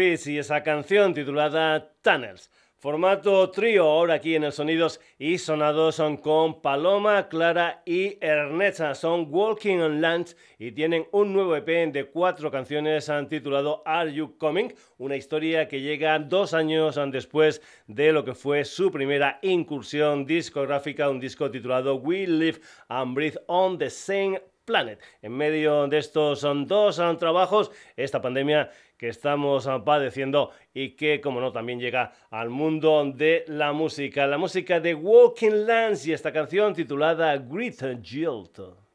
Y 0.00 0.38
esa 0.38 0.62
canción 0.62 1.12
titulada 1.12 1.90
Tunnels. 2.02 2.52
Formato 2.76 3.50
trío 3.50 3.82
ahora 3.82 4.14
aquí 4.14 4.36
en 4.36 4.44
el 4.44 4.52
Sonidos 4.52 5.00
y 5.18 5.38
Sonados 5.38 5.96
son 5.96 6.18
con 6.18 6.62
Paloma, 6.62 7.28
Clara 7.28 7.82
y 7.84 8.16
Ernesta. 8.20 8.94
Son 8.94 9.26
Walking 9.28 9.78
on 9.78 10.00
Land 10.00 10.36
y 10.56 10.70
tienen 10.70 11.08
un 11.10 11.32
nuevo 11.32 11.56
EP 11.56 11.92
de 11.92 12.04
cuatro 12.04 12.48
canciones 12.48 13.10
titulado 13.28 13.82
Are 13.84 14.12
You 14.12 14.38
Coming? 14.38 14.72
Una 14.98 15.16
historia 15.16 15.66
que 15.66 15.80
llega 15.80 16.16
dos 16.20 16.54
años 16.54 17.00
después 17.10 17.60
de 17.88 18.12
lo 18.12 18.24
que 18.24 18.34
fue 18.34 18.64
su 18.64 18.92
primera 18.92 19.40
incursión 19.42 20.24
discográfica, 20.24 21.10
un 21.10 21.18
disco 21.18 21.50
titulado 21.50 21.96
We 21.96 22.24
Live 22.24 22.60
and 22.86 23.16
Breathe 23.16 23.40
on 23.48 23.76
the 23.78 23.90
Same 23.90 24.40
Planet. 24.64 25.00
En 25.22 25.32
medio 25.32 25.88
de 25.88 25.96
estos 25.96 26.40
son 26.40 26.66
dos 26.66 27.00
trabajos, 27.18 27.70
esta 27.96 28.20
pandemia 28.20 28.70
que 28.98 29.08
estamos 29.08 29.66
ah, 29.66 29.84
padeciendo 29.84 30.50
y 30.74 30.96
que, 30.96 31.20
como 31.20 31.40
no, 31.40 31.52
también 31.52 31.80
llega 31.80 32.12
al 32.30 32.50
mundo 32.50 33.10
de 33.14 33.44
la 33.46 33.72
música. 33.72 34.26
La 34.26 34.38
música 34.38 34.80
de 34.80 34.94
Walking 34.94 35.66
Lands 35.66 36.06
y 36.06 36.12
esta 36.12 36.32
canción 36.32 36.74
titulada 36.74 37.36
Grit 37.38 37.80
Jilt. 38.02 38.87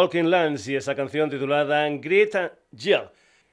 Walking 0.00 0.30
Lands 0.30 0.66
y 0.66 0.76
esa 0.76 0.94
canción 0.94 1.28
titulada 1.28 1.86
Grit 1.90 2.34
Jill. 2.74 3.10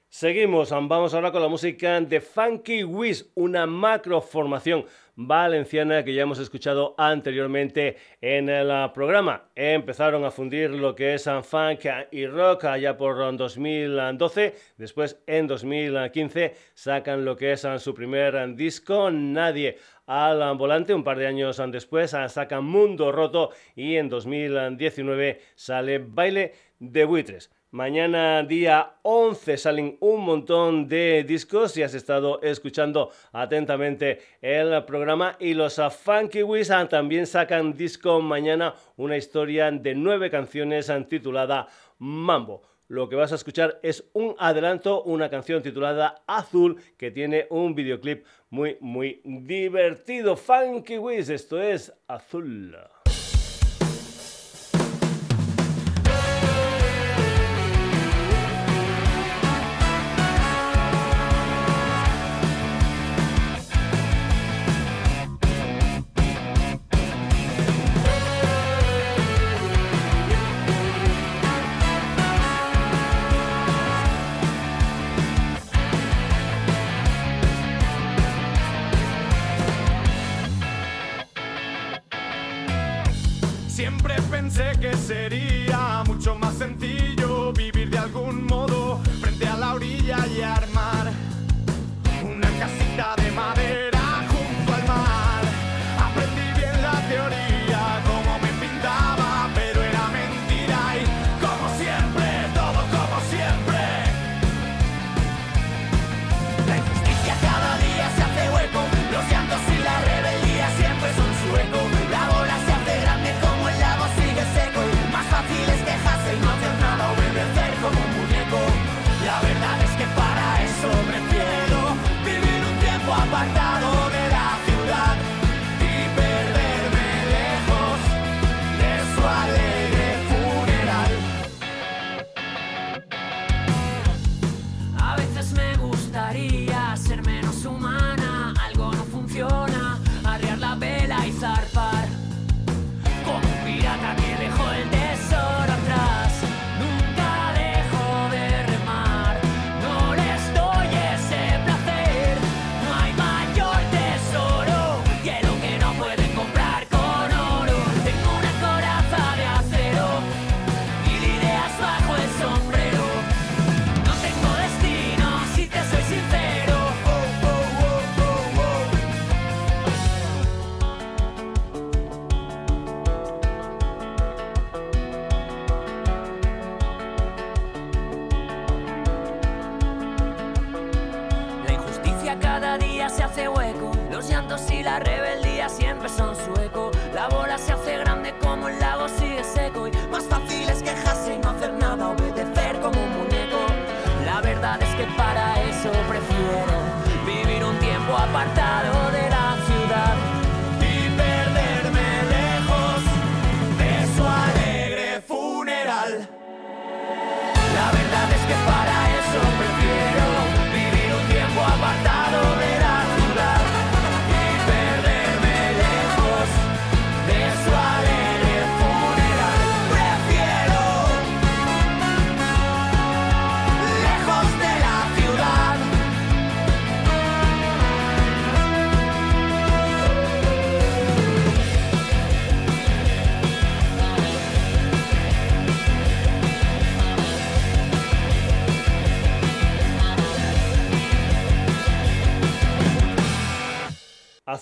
Seguimos, 0.08 0.70
vamos 0.70 1.14
ahora 1.14 1.30
con 1.30 1.41
la 1.41 1.50
música 1.50 2.00
de 2.00 2.22
Funky 2.22 2.86
Wiz, 2.86 3.30
una 3.36 3.66
macro 3.66 4.22
formación 4.22 4.86
valenciana 5.18 6.06
que 6.06 6.14
ya 6.14 6.22
hemos 6.22 6.39
escuchado 6.39 6.95
anteriormente 6.98 7.98
en 8.22 8.48
el 8.48 8.72
programa. 8.93 9.50
Empezaron 9.56 10.24
a 10.24 10.32
fundir 10.32 10.70
lo 10.70 10.95
que 10.95 11.16
es 11.16 11.30
funk 11.43 11.86
y 12.12 12.26
rock 12.26 12.64
allá 12.64 12.95
por 12.95 13.18
2012, 13.36 14.56
después 14.78 15.20
en 15.28 15.48
2015 15.48 16.56
sacan 16.74 17.26
lo 17.26 17.36
que 17.36 17.52
es 17.52 17.68
su 17.80 17.93
primer 17.93 18.56
disco, 18.56 19.12
Nadie 19.12 19.78
al 20.08 20.58
volante. 20.58 20.95
Un 20.95 21.03
par 21.03 21.20
de 21.20 21.28
años 21.28 21.62
después 21.70 22.16
sacan 22.28 22.66
Mundo 22.66 23.12
Roto 23.12 23.51
y 23.76 23.97
en 23.97 24.10
2019 24.10 25.39
sale 25.53 25.99
Baile 25.99 26.53
de 26.80 27.05
Buitres. 27.05 27.51
Mañana 27.72 28.43
día 28.43 28.93
11 29.01 29.58
salen 29.58 29.97
un 29.99 30.24
montón 30.24 30.88
de 30.88 31.26
discos 31.28 31.74
si 31.74 31.84
has 31.84 31.93
estado 31.93 32.41
escuchando 32.41 33.12
atentamente 33.34 34.22
el 34.41 34.86
programa 34.86 35.36
y 35.38 35.53
los 35.53 35.76
Funky 35.76 36.43
Wizard 36.43 36.88
también 36.88 37.28
sacan 37.28 37.74
disco 37.74 38.22
mañana 38.22 38.74
una 38.95 39.18
historia 39.18 39.70
de 39.70 39.95
nueve 39.95 40.32
canciones 40.32 40.89
titulada 41.10 41.68
Mambo. 41.99 42.62
Lo 42.89 43.09
que 43.09 43.17
vas 43.17 43.33
a 43.33 43.35
escuchar 43.35 43.79
es 43.83 44.09
un 44.13 44.33
adelanto, 44.39 45.03
una 45.03 45.29
canción 45.29 45.61
titulada 45.61 46.23
Azul 46.25 46.81
que 46.95 47.11
tiene 47.11 47.45
un 47.49 47.75
videoclip 47.75 48.25
muy 48.49 48.77
muy 48.79 49.21
divertido. 49.25 50.38
Funky 50.38 50.97
Wiz, 50.97 51.29
esto 51.29 51.61
es 51.61 51.93
Azul. 52.07 52.77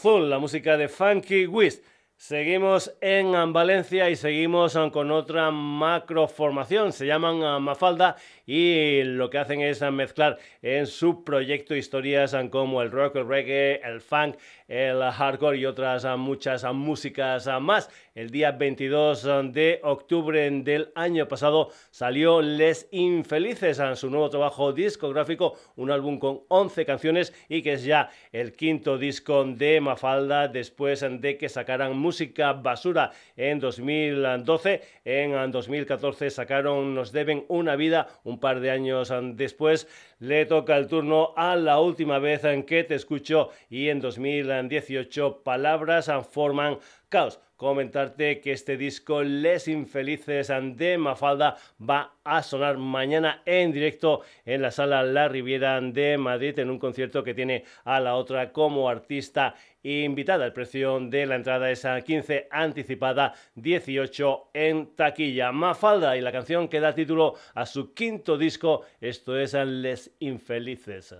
La 0.06 0.38
música 0.38 0.78
de 0.78 0.88
Funky 0.88 1.48
Wiz. 1.48 1.82
Seguimos 2.16 2.96
en 3.02 3.52
Valencia 3.52 4.08
y 4.08 4.16
seguimos 4.16 4.78
con 4.94 5.10
otra 5.10 5.50
macroformación. 5.50 6.94
Se 6.94 7.08
llaman 7.08 7.64
Mafalda 7.64 8.16
y 8.46 9.04
lo 9.04 9.30
que 9.30 9.38
hacen 9.38 9.62
es 9.62 9.82
mezclar 9.92 10.38
en 10.62 10.88
su 10.88 11.24
proyecto 11.24 11.76
historias 11.76 12.36
como 12.52 12.82
el 12.82 12.92
rock, 12.92 13.18
el 13.18 13.28
reggae, 13.28 13.82
el 13.84 14.02
funk, 14.02 14.38
el 14.68 15.02
hardcore 15.02 15.58
y 15.58 15.66
otras 15.66 16.06
muchas 16.18 16.64
músicas 16.74 17.48
más. 17.62 17.90
El 18.14 18.30
día 18.30 18.52
22 18.52 19.24
de 19.52 19.80
octubre 19.84 20.50
del 20.50 20.92
año 20.96 21.28
pasado 21.28 21.70
salió 21.92 22.42
Les 22.42 22.88
Infelices, 22.92 23.82
su 23.96 24.10
nuevo 24.10 24.30
trabajo 24.30 24.72
discográfico, 24.74 25.56
un 25.76 25.92
álbum 25.92 26.18
con 26.18 26.42
11 26.48 26.86
canciones 26.86 27.34
y 27.50 27.62
que 27.62 27.74
es 27.74 27.84
ya 27.84 28.10
el 28.32 28.54
quinto 28.54 28.98
disco 28.98 29.44
de 29.44 29.82
Mafalda 29.82 30.48
después 30.48 31.06
de 31.08 31.38
que 31.38 31.50
sacaran 31.50 31.98
música 31.98 32.54
basura 32.54 33.12
en 33.36 33.60
2012. 33.60 34.82
En 35.04 35.52
2014 35.52 36.30
sacaron 36.30 36.96
Nos 36.96 37.12
deben 37.12 37.46
una 37.48 37.76
vida, 37.76 38.08
un 38.24 38.35
par 38.40 38.60
de 38.60 38.72
años 38.72 39.14
después 39.34 39.88
le 40.20 40.46
toca 40.46 40.78
el 40.78 40.88
turno 40.88 41.34
a 41.36 41.56
la 41.56 41.80
última 41.80 42.20
vez 42.20 42.44
en 42.44 42.64
que 42.64 42.84
te 42.84 42.96
escucho 42.96 43.50
y 43.70 43.90
en 43.90 44.00
2018 44.00 45.42
palabras 45.44 46.12
forman 46.30 46.78
caos. 47.10 47.40
Comentarte 47.56 48.42
que 48.42 48.52
este 48.52 48.76
disco 48.76 49.24
Les 49.24 49.70
Infelices 49.70 50.52
de 50.76 50.98
Mafalda 50.98 51.56
va 51.80 52.14
a 52.26 52.44
sonar 52.44 52.78
mañana 52.78 53.42
en 53.46 53.72
directo 53.72 54.24
en 54.46 54.62
la 54.62 54.72
sala 54.72 55.04
La 55.04 55.30
Riviera 55.30 55.80
de 55.80 56.18
Madrid 56.18 56.60
en 56.60 56.70
un 56.70 56.80
concierto 56.80 57.24
que 57.24 57.34
tiene 57.34 57.64
a 57.86 58.02
la 58.02 58.16
otra 58.16 58.52
como 58.52 58.90
artista 58.90 59.56
invitada. 59.86 60.46
El 60.46 60.54
precio 60.54 61.00
de 61.00 61.26
la 61.26 61.36
entrada 61.36 61.70
es 61.70 61.86
a 61.86 62.02
15 62.02 62.48
anticipada, 62.50 63.34
18 63.56 64.50
en 64.54 64.96
taquilla. 64.96 65.52
Mafalda 65.52 66.18
y 66.18 66.22
la 66.22 66.32
canción 66.32 66.68
que 66.68 66.80
da 66.80 66.94
título 66.94 67.36
a 67.54 67.66
su 67.66 67.94
quinto 67.94 68.38
disco, 68.38 68.82
esto 69.00 69.38
es 69.38 69.54
Les 69.54 70.12
Infelices. 70.20 71.16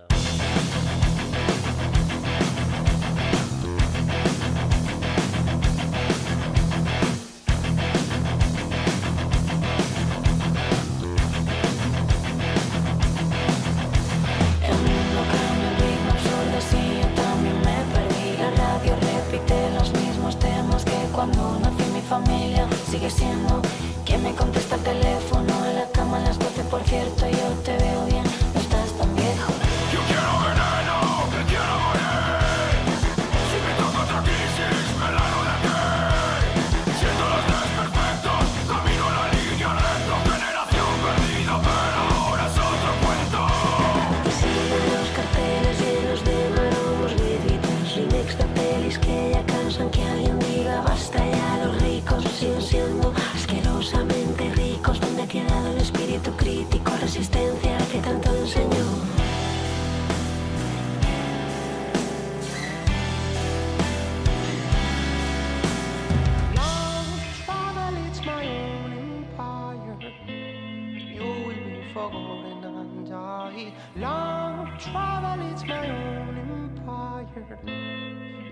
and. 71.98 73.72
Long 73.96 74.78
travel, 74.78 75.46
it's 75.50 75.64
my 75.64 75.88
own 75.88 76.36
empire. 76.38 77.26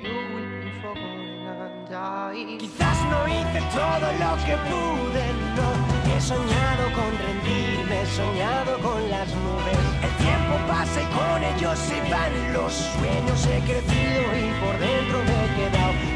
You 0.02 0.14
will 0.34 0.50
be 0.62 0.70
forgotten 0.80 1.46
and. 1.46 2.58
Quizás 2.58 2.98
no 3.10 3.28
hice 3.28 3.60
todo 3.72 4.06
lo 4.22 4.32
que 4.44 4.56
pude, 4.68 5.24
no. 5.56 5.68
He 6.10 6.20
soñado 6.20 6.84
con 6.94 7.10
rendirme, 7.18 8.02
he 8.02 8.06
soñado 8.06 8.78
con 8.78 9.10
las 9.10 9.28
nubes. 9.28 9.78
El 10.02 10.12
tiempo 10.24 10.54
pasa 10.68 11.02
y 11.02 11.06
con 11.06 11.42
ellos 11.42 11.78
se 11.78 12.00
van 12.10 12.52
los 12.52 12.72
sueños. 12.72 13.46
He 13.46 13.60
crecido 13.60 14.22
y 14.34 14.50
por 14.60 14.78
dentro 14.78 15.18
me 15.18 15.44
he 15.44 15.68
quedado 15.68 16.13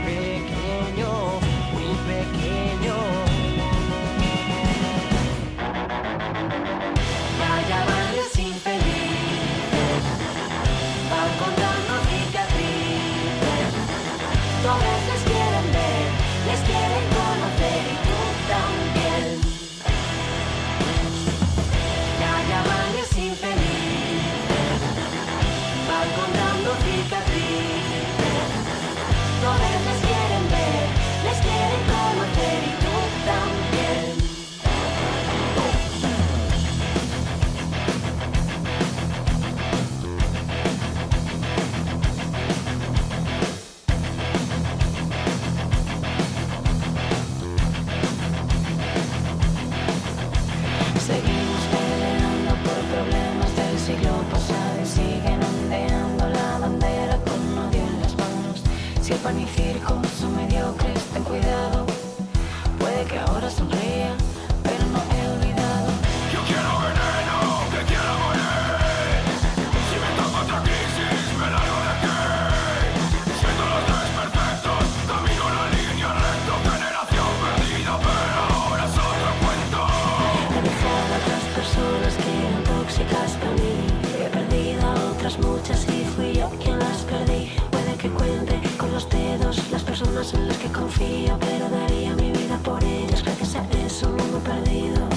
confío, 90.79 91.37
pero 91.41 91.69
daría 91.69 92.15
mi 92.15 92.31
vida 92.31 92.57
por 92.63 92.83
ellas. 92.83 93.23
Gracias 93.23 93.57
a 93.57 93.63
eso 93.85 94.09
no 94.11 94.25
me 94.25 94.39
he 94.39 94.41
perdido. 94.41 95.09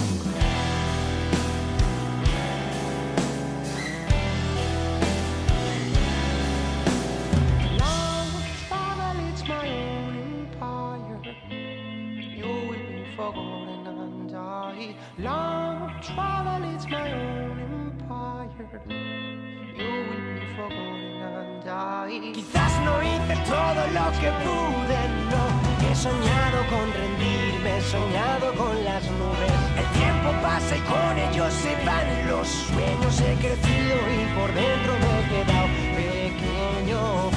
Long 7.77 8.31
travel, 8.67 9.17
it's 9.29 9.43
my 9.47 9.67
own 9.69 10.13
empire. 10.49 11.21
You 12.37 12.49
will 12.69 12.85
be 12.89 13.05
forgotten 13.15 13.87
and 13.87 14.35
I. 14.35 14.95
Long 15.19 15.91
travel, 16.01 16.63
it's 16.73 16.87
my 16.89 17.11
own 17.13 17.59
empire. 17.59 18.49
You 19.77 19.91
will 20.07 20.23
be 20.33 20.45
forgotten 20.55 21.21
and 21.21 21.69
I. 21.69 22.31
Quizás 22.33 22.73
no 22.83 23.01
hice 23.03 23.35
todo 23.45 23.81
lo 23.97 24.11
que 24.19 24.31
pude, 24.43 25.20
He 25.31 25.95
soñado 25.95 26.65
con 26.69 26.91
rendirme, 26.93 27.77
he 27.77 27.81
soñado 27.81 28.53
con 28.55 28.83
las 28.83 29.03
nubes. 29.11 29.51
El 29.77 29.85
tiempo 29.99 30.31
pasa 30.41 30.75
y 30.77 30.81
con 30.81 31.17
ellos 31.17 31.53
se 31.53 31.75
van 31.85 32.27
los 32.27 32.47
sueños. 32.47 33.21
He 33.21 33.35
crecido 33.35 33.95
y 34.17 34.25
por 34.37 34.53
dentro 34.53 34.93
me 35.01 35.19
he 35.19 35.23
quedado 35.33 35.67
pequeño, 35.95 37.30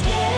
les 0.00 0.31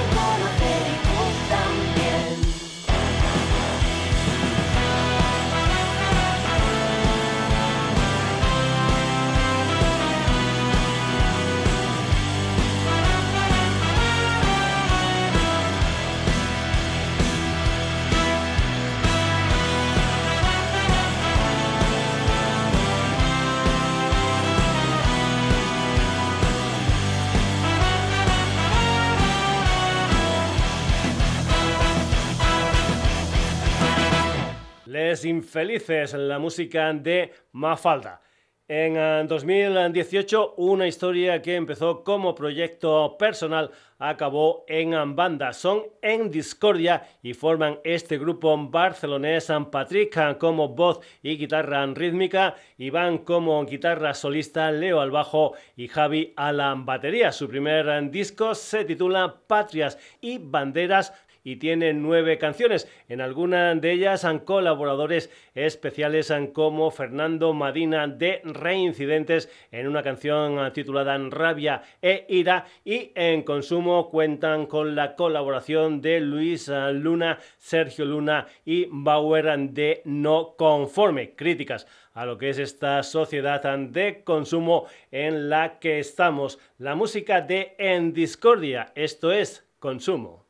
Les 35.24 35.30
Infelices, 35.30 36.12
la 36.12 36.38
música 36.38 36.92
de 36.92 37.32
Mafalda. 37.52 38.20
En 38.68 38.96
eh, 38.96 39.24
2018, 39.26 40.55
una 40.56 40.86
historia 40.86 41.40
que 41.40 41.56
empezó 41.56 42.02
como 42.05 42.34
proyecto 42.34 43.16
personal 43.18 43.70
acabó 43.98 44.64
en 44.68 44.94
eh, 44.94 45.02
banda. 45.06 45.52
Son 45.52 45.82
en 46.02 46.30
Discordia 46.30 47.06
y 47.22 47.34
forman 47.34 47.78
este 47.84 48.18
grupo 48.18 48.56
barcelonés 48.56 49.44
San 49.44 49.70
Patrick 49.70 50.16
eh, 50.16 50.36
como 50.38 50.68
voz 50.68 51.01
y 51.22 51.36
guitarra 51.36 51.84
rítmica, 51.86 52.55
Iván 52.78 53.18
como 53.18 53.64
guitarra 53.64 54.14
solista, 54.14 54.70
Leo 54.70 55.01
al 55.01 55.10
bajo 55.10 55.55
y 55.76 55.88
Javi 55.88 56.32
a 56.36 56.52
la 56.52 56.74
batería. 56.74 57.32
Su 57.32 57.48
primer 57.48 57.88
eh, 57.88 58.09
disco 58.10 58.55
se 58.55 58.84
titula 58.84 59.34
Patrias 59.46 59.98
y 60.20 60.38
Banderas 60.38 61.12
y 61.45 61.57
tiene 61.57 61.93
nueve 61.93 62.39
canciones. 62.39 62.91
En 63.09 63.21
algunas 63.21 63.81
de 63.81 63.93
ellas 63.93 64.25
han 64.25 64.41
colaboradores 64.41 65.31
especiales 65.55 66.33
como 66.53 66.91
Fernando 66.91 67.53
Madina 67.53 68.09
de 68.09 68.41
Reincidentes 68.45 69.51
en 69.71 69.87
una 69.87 70.03
canción 70.03 70.73
titulada 70.73 71.16
Rabia 71.31 71.83
e 72.03 72.27
Ira 72.29 72.66
y 72.85 73.12
en 73.15 73.43
Consumo 73.43 74.11
cuentan 74.11 74.66
con 74.66 74.97
la 74.97 75.15
colaboración 75.15 76.01
de 76.01 76.21
Luis 76.21 76.69
Luna, 76.69 77.39
Sergio 77.59 78.07
Luna 78.07 78.47
y 78.65 78.87
Bauer 78.91 79.45
de 79.71 80.01
No 80.07 80.55
Conforme. 80.57 81.35
Críticas 81.35 81.87
a 82.15 82.25
lo 82.25 82.39
que 82.39 82.51
es 82.51 82.59
esta 82.59 83.03
sociedad 83.03 83.62
de 83.79 84.23
consumo 84.25 84.87
en 85.11 85.51
la 85.51 85.79
que 85.79 85.99
estamos. 85.99 86.59
La 86.79 86.95
música 86.95 87.41
de 87.41 87.75
En 87.79 88.12
Discordia, 88.12 88.93
esto 88.95 89.33
es 89.33 89.66
Consumo. 89.79 90.44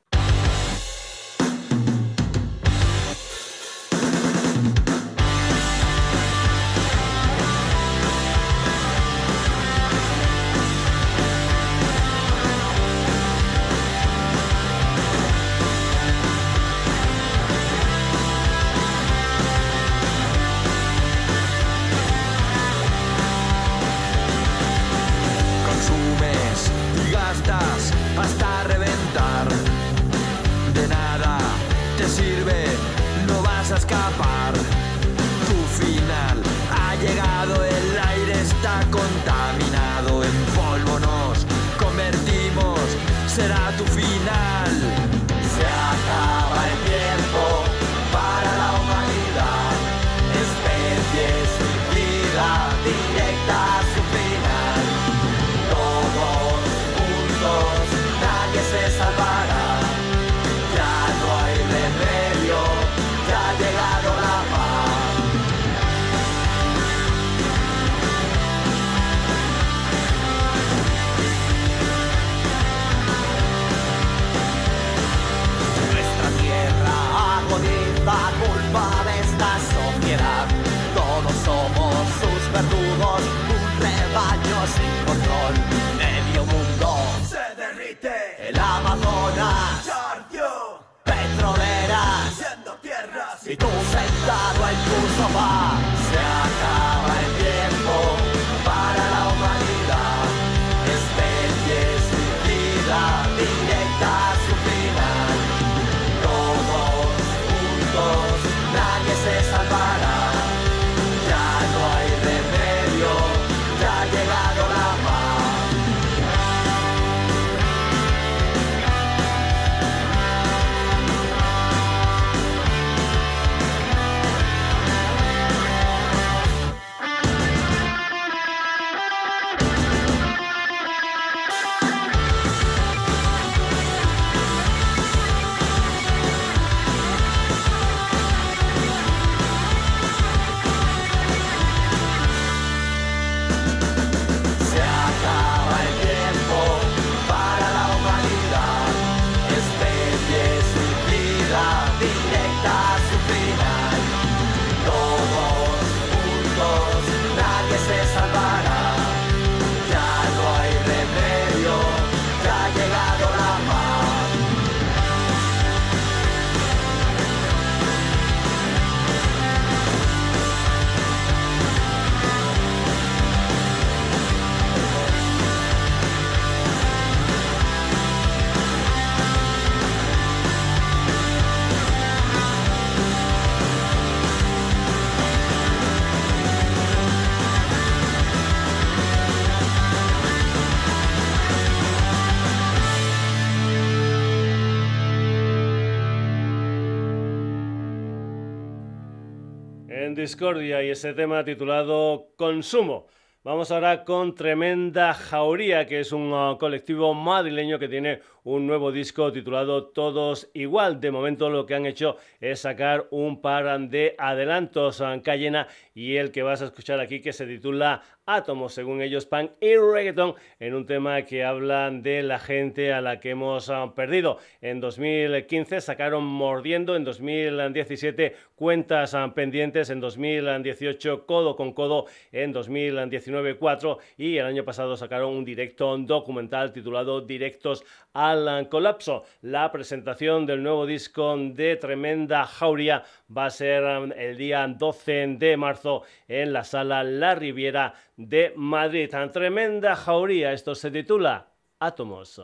Discordia 200.25 200.83
y 200.83 200.89
ese 200.89 201.13
tema 201.13 201.45
titulado 201.45 202.29
Consumo. 202.37 203.09
Vamos 203.43 203.71
ahora 203.71 204.05
con 204.05 204.35
Tremenda 204.35 205.13
Jauría, 205.13 205.87
que 205.87 206.01
es 206.01 206.13
un 206.13 206.33
uh, 206.33 206.57
colectivo 206.57 207.13
madrileño 207.13 207.79
que 207.79 207.89
tiene 207.89 208.23
un 208.43 208.67
nuevo 208.67 208.91
disco 208.91 209.31
titulado 209.31 209.89
Todos 209.89 210.51
Igual. 210.55 210.99
De 210.99 211.11
momento 211.11 211.51
lo 211.51 211.67
que 211.67 211.75
han 211.75 211.85
hecho 211.85 212.17
es 212.41 212.61
sacar 212.61 213.07
un 213.11 213.43
par 213.43 213.79
de 213.81 214.15
adelantos 214.17 215.03
en 215.03 215.21
Cayena 215.21 215.69
y 215.95 216.17
el 216.17 216.33
que 216.33 216.43
vas 216.43 216.61
a 216.61 216.67
escuchar 216.67 217.01
aquí 217.01 217.21
que 217.21 217.33
se 217.33 217.47
titula 217.47 218.03
Átomos, 218.27 218.73
según 218.75 219.03
ellos, 219.03 219.27
pan 219.27 219.51
y 219.61 219.77
reggaeton, 219.77 220.35
en 220.59 220.75
un 220.75 220.87
tema 220.87 221.23
que 221.23 221.45
habla 221.45 221.91
de 221.91 222.23
la 222.23 222.39
gente 222.39 222.93
a 222.93 223.01
la 223.01 223.21
que 223.21 223.31
hemos 223.31 223.69
ah, 223.69 223.93
perdido. 223.95 224.39
En 224.61 224.81
2015 224.81 225.81
sacaron 225.81 226.25
Mordiendo, 226.25 226.97
en 226.97 227.05
2017 227.05 228.35
Cuentas 228.57 229.15
ah, 229.15 229.31
Pendientes, 229.35 229.91
en 229.91 230.01
2018 230.01 231.27
Codo 231.27 231.55
con 231.55 231.73
Codo, 231.73 232.07
en 232.33 232.53
2019 232.53 233.57
4 233.57 233.99
y 234.17 234.39
el 234.39 234.47
año 234.47 234.65
pasado 234.65 234.97
sacaron 234.97 235.35
un 235.35 235.45
directo 235.45 235.97
documental 235.99 236.73
titulado 236.73 237.21
Directos 237.21 237.85
al 238.15 238.69
Colapso. 238.69 239.25
La 239.43 239.71
presentación 239.71 240.47
del 240.47 240.63
nuevo 240.63 240.87
disco 240.87 241.37
de 241.37 241.77
Tremenda 241.77 242.47
Jauría 242.47 243.05
va 243.37 243.47
a 243.47 243.51
ser 243.51 243.85
um, 243.85 244.13
el 244.13 244.37
día 244.37 244.67
12 244.67 245.37
de 245.39 245.57
marzo 245.57 246.03
en 246.29 246.53
la 246.53 246.65
sala 246.65 247.05
La 247.05 247.35
Riviera 247.35 247.95
de 248.17 248.53
Madrid. 248.57 249.11
Tremenda 249.33 249.97
jauría, 249.97 250.53
esto 250.53 250.75
se 250.75 250.91
titula 250.91 251.49
Átomos. 251.81 252.41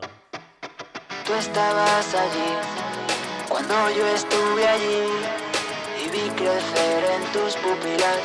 Tú 1.25 1.33
estabas 1.33 2.13
allí 2.13 2.51
cuando 3.47 3.73
yo 3.95 4.07
estuve 4.07 4.67
allí 4.67 5.07
y 6.03 6.09
vi 6.09 6.29
crecer 6.35 7.03
en 7.15 7.23
tus 7.31 7.55
pupilas 7.55 8.19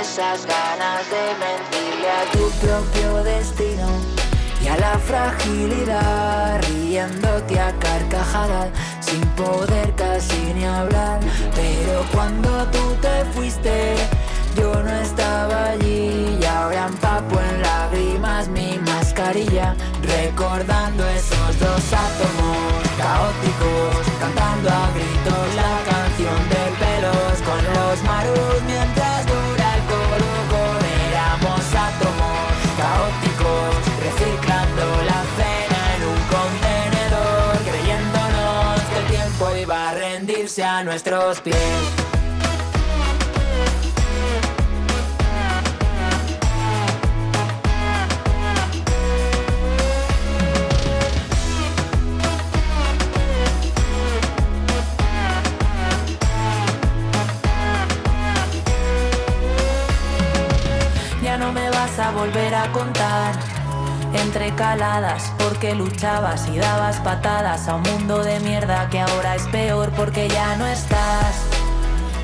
esas 0.00 0.46
ganas 0.46 1.10
de 1.10 1.34
mentirle 1.38 2.10
a 2.10 2.24
tu 2.32 2.50
propio 2.60 3.24
destino 3.24 3.88
y 4.62 4.68
a 4.68 4.76
la 4.76 4.98
fragilidad 4.98 6.59
riéndote 7.00 7.58
a 7.58 7.72
carcajadas 7.78 8.68
sin 9.00 9.20
poder 9.30 9.94
casi 9.94 10.54
ni 10.54 10.64
hablar. 10.64 11.20
Pero 11.54 12.04
cuando 12.12 12.66
tú 12.66 12.94
te 13.00 13.24
fuiste 13.32 13.94
yo 14.56 14.74
no 14.82 14.90
estaba 14.90 15.70
allí. 15.70 16.38
Y 16.40 16.44
ahora 16.44 16.86
empapo 16.86 17.40
en 17.40 17.62
lágrimas 17.62 18.48
mi 18.48 18.78
mascarilla 18.78 19.74
recordando 20.02 21.08
esos 21.08 21.58
dos 21.60 21.92
átomos 21.92 22.79
nuestros 40.90 41.40
pies. 41.40 41.56
Ya 61.22 61.38
no 61.38 61.52
me 61.52 61.70
vas 61.70 61.98
a 62.00 62.10
volver 62.10 62.52
a 62.52 62.72
contar 62.72 62.89
entre 64.20 64.54
caladas 64.54 65.32
porque 65.38 65.74
luchabas 65.74 66.48
y 66.48 66.58
dabas 66.58 66.96
patadas 67.00 67.68
a 67.68 67.76
un 67.76 67.82
mundo 67.82 68.22
de 68.22 68.40
mierda 68.40 68.88
que 68.90 69.00
ahora 69.00 69.34
es 69.34 69.42
peor 69.48 69.90
porque 69.96 70.28
ya 70.28 70.56
no 70.56 70.66
estás. 70.66 71.42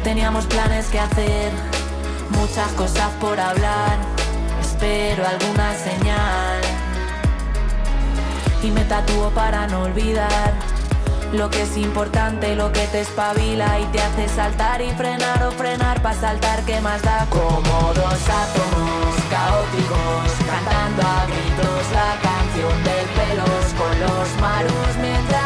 Teníamos 0.02 0.46
planes 0.46 0.86
que 0.86 1.00
hacer, 1.00 1.52
muchas 2.30 2.70
cosas 2.72 3.10
por 3.20 3.38
hablar, 3.38 3.96
espero 4.60 5.26
alguna 5.26 5.74
señal. 5.74 6.60
Y 8.62 8.70
me 8.70 8.84
tatúo 8.84 9.30
para 9.30 9.66
no 9.66 9.82
olvidar 9.82 10.52
lo 11.32 11.50
que 11.50 11.62
es 11.62 11.76
importante, 11.76 12.54
lo 12.54 12.72
que 12.72 12.86
te 12.86 13.00
espabila 13.00 13.80
y 13.80 13.84
te 13.86 14.00
hace 14.00 14.28
saltar 14.28 14.80
y 14.80 14.90
frenar 14.90 15.42
o 15.42 15.50
frenar 15.52 16.00
para 16.00 16.18
saltar, 16.18 16.62
¿qué 16.64 16.80
más 16.80 17.02
da? 17.02 17.26
Como 17.30 17.92
dos 17.94 18.20
átomos 18.28 19.14
caóticos, 19.30 20.32
cantando 20.46 21.02
a 21.02 21.45
la 21.92 22.18
canción 22.20 22.84
del 22.84 23.06
pelos 23.16 23.74
con 23.78 24.00
los 24.00 24.40
maros 24.40 24.96
mientras 25.00 25.45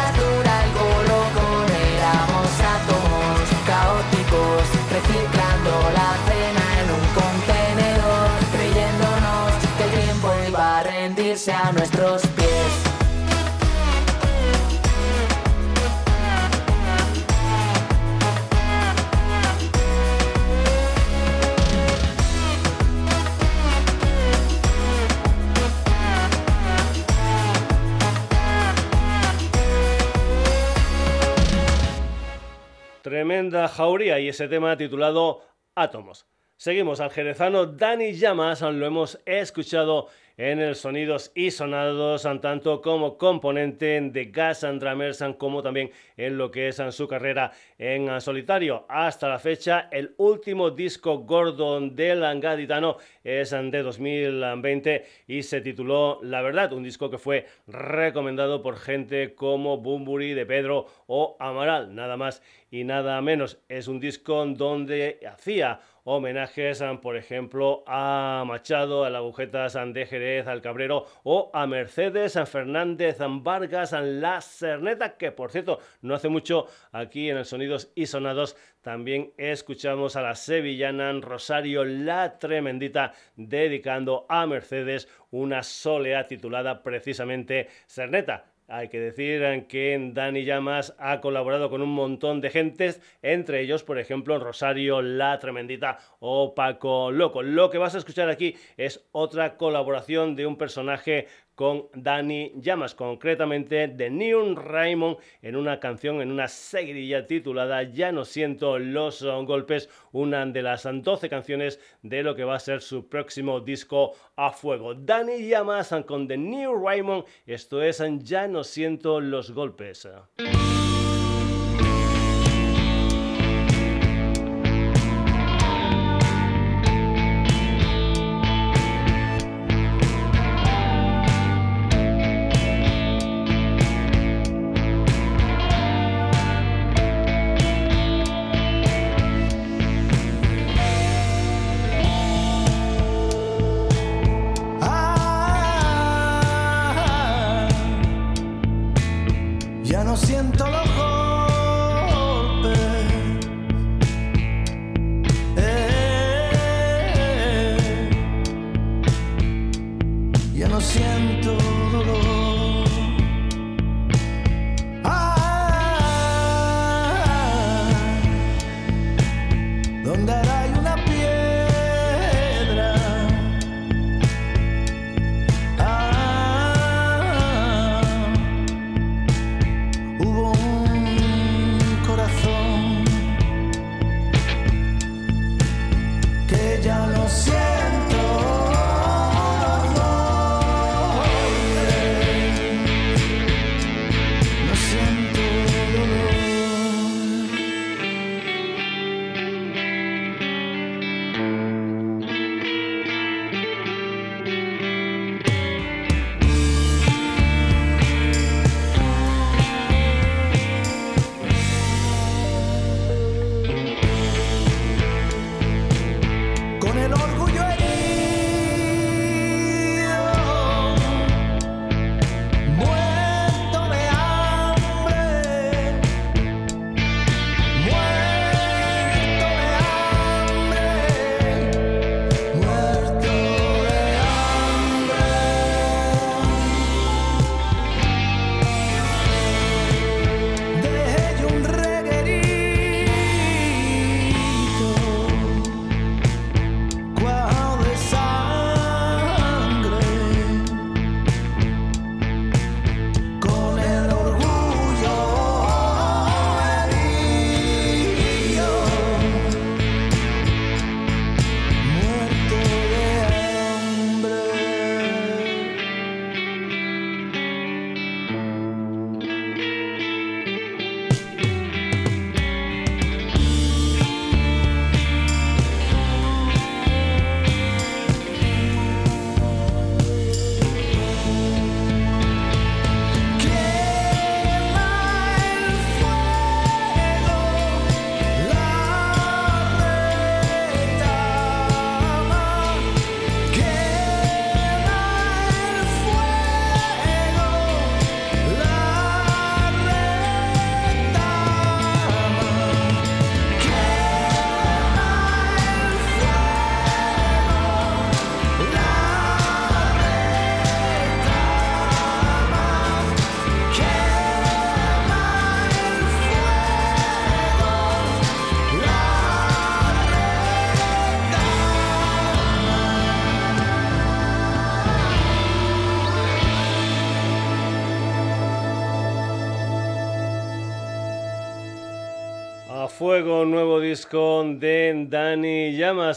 Tremenda 33.10 33.66
jauría 33.66 34.20
y 34.20 34.28
ese 34.28 34.46
tema 34.46 34.76
titulado 34.76 35.42
Átomos. 35.74 36.28
Seguimos 36.56 37.00
al 37.00 37.10
jerezano 37.10 37.66
Dani 37.66 38.12
Llamas, 38.12 38.60
lo 38.60 38.86
hemos 38.86 39.18
escuchado 39.26 40.06
en 40.40 40.58
el 40.58 40.74
Sonidos 40.74 41.32
y 41.34 41.50
Sonados, 41.50 42.26
tanto 42.40 42.80
como 42.80 43.18
componente 43.18 44.00
de 44.00 44.24
Gas 44.24 44.64
and 44.64 44.80
Drummers, 44.80 45.22
como 45.36 45.62
también 45.62 45.90
en 46.16 46.38
lo 46.38 46.50
que 46.50 46.68
es 46.68 46.80
su 46.92 47.06
carrera 47.06 47.52
en 47.76 48.18
solitario. 48.22 48.86
Hasta 48.88 49.28
la 49.28 49.38
fecha, 49.38 49.88
el 49.92 50.14
último 50.16 50.70
disco 50.70 51.18
gordo 51.18 51.78
del 51.78 52.40
gaditano 52.40 52.96
es 53.22 53.50
de 53.50 53.82
2020 53.82 55.04
y 55.28 55.42
se 55.42 55.60
tituló 55.60 56.20
La 56.22 56.40
Verdad, 56.40 56.72
un 56.72 56.84
disco 56.84 57.10
que 57.10 57.18
fue 57.18 57.44
recomendado 57.66 58.62
por 58.62 58.78
gente 58.78 59.34
como 59.34 59.76
Bumburi 59.76 60.32
de 60.32 60.46
Pedro 60.46 60.86
o 61.06 61.36
Amaral, 61.38 61.94
nada 61.94 62.16
más 62.16 62.42
y 62.70 62.84
nada 62.84 63.20
menos. 63.20 63.58
Es 63.68 63.88
un 63.88 64.00
disco 64.00 64.46
donde 64.46 65.20
hacía 65.30 65.80
homenajes, 66.04 66.82
por 67.02 67.16
ejemplo, 67.16 67.84
a 67.86 68.44
Machado, 68.46 69.04
a 69.04 69.10
la 69.10 69.18
Agujetas 69.18 69.78
de 69.92 70.06
Jerez, 70.06 70.46
al 70.46 70.62
Cabrero 70.62 71.06
o 71.22 71.50
a 71.52 71.66
Mercedes 71.66 72.32
San 72.32 72.46
Fernández 72.46 73.18
Vargas, 73.18 73.92
La 73.92 74.40
Cerneta, 74.40 75.16
que 75.16 75.32
por 75.32 75.50
cierto, 75.50 75.78
no 76.02 76.14
hace 76.14 76.28
mucho 76.28 76.66
aquí 76.92 77.30
en 77.30 77.36
el 77.36 77.44
Sonidos 77.44 77.92
y 77.94 78.06
Sonados 78.06 78.56
también 78.82 79.32
escuchamos 79.36 80.16
a 80.16 80.22
la 80.22 80.34
sevillana 80.34 81.12
Rosario 81.20 81.84
La 81.84 82.38
Tremendita 82.38 83.12
dedicando 83.36 84.26
a 84.28 84.46
Mercedes 84.46 85.08
una 85.30 85.62
solea 85.62 86.26
titulada 86.26 86.82
precisamente 86.82 87.68
Cerneta. 87.86 88.46
Hay 88.72 88.86
que 88.86 89.00
decir 89.00 89.66
que 89.66 89.98
Dani 90.12 90.44
Llamas 90.44 90.94
ha 91.00 91.20
colaborado 91.20 91.70
con 91.70 91.82
un 91.82 91.88
montón 91.88 92.40
de 92.40 92.50
gentes, 92.50 93.02
entre 93.20 93.62
ellos, 93.62 93.82
por 93.82 93.98
ejemplo, 93.98 94.38
Rosario 94.38 95.02
La 95.02 95.40
Tremendita 95.40 95.98
o 96.20 96.54
Paco 96.54 97.10
Loco. 97.10 97.42
Lo 97.42 97.68
que 97.68 97.78
vas 97.78 97.96
a 97.96 97.98
escuchar 97.98 98.30
aquí 98.30 98.54
es 98.76 99.04
otra 99.10 99.56
colaboración 99.56 100.36
de 100.36 100.46
un 100.46 100.56
personaje 100.56 101.26
con 101.60 101.90
Dani 101.92 102.54
Llamas, 102.56 102.94
concretamente 102.94 103.86
de 103.86 104.08
Neon 104.08 104.56
Raymond, 104.56 105.18
en 105.42 105.56
una 105.56 105.78
canción, 105.78 106.22
en 106.22 106.32
una 106.32 106.48
seguidilla 106.48 107.26
titulada 107.26 107.82
Ya 107.82 108.12
no 108.12 108.24
siento 108.24 108.78
los 108.78 109.22
golpes, 109.22 109.90
una 110.10 110.46
de 110.46 110.62
las 110.62 110.88
12 110.90 111.28
canciones 111.28 111.78
de 112.00 112.22
lo 112.22 112.34
que 112.34 112.44
va 112.44 112.54
a 112.54 112.60
ser 112.60 112.80
su 112.80 113.10
próximo 113.10 113.60
disco 113.60 114.12
a 114.36 114.52
fuego. 114.52 114.94
Dani 114.94 115.46
Llamas 115.46 115.94
con 116.06 116.26
The 116.26 116.38
New 116.38 116.82
Raymond, 116.82 117.26
esto 117.44 117.82
es 117.82 118.02
Ya 118.20 118.48
no 118.48 118.64
siento 118.64 119.20
los 119.20 119.50
golpes. 119.50 120.08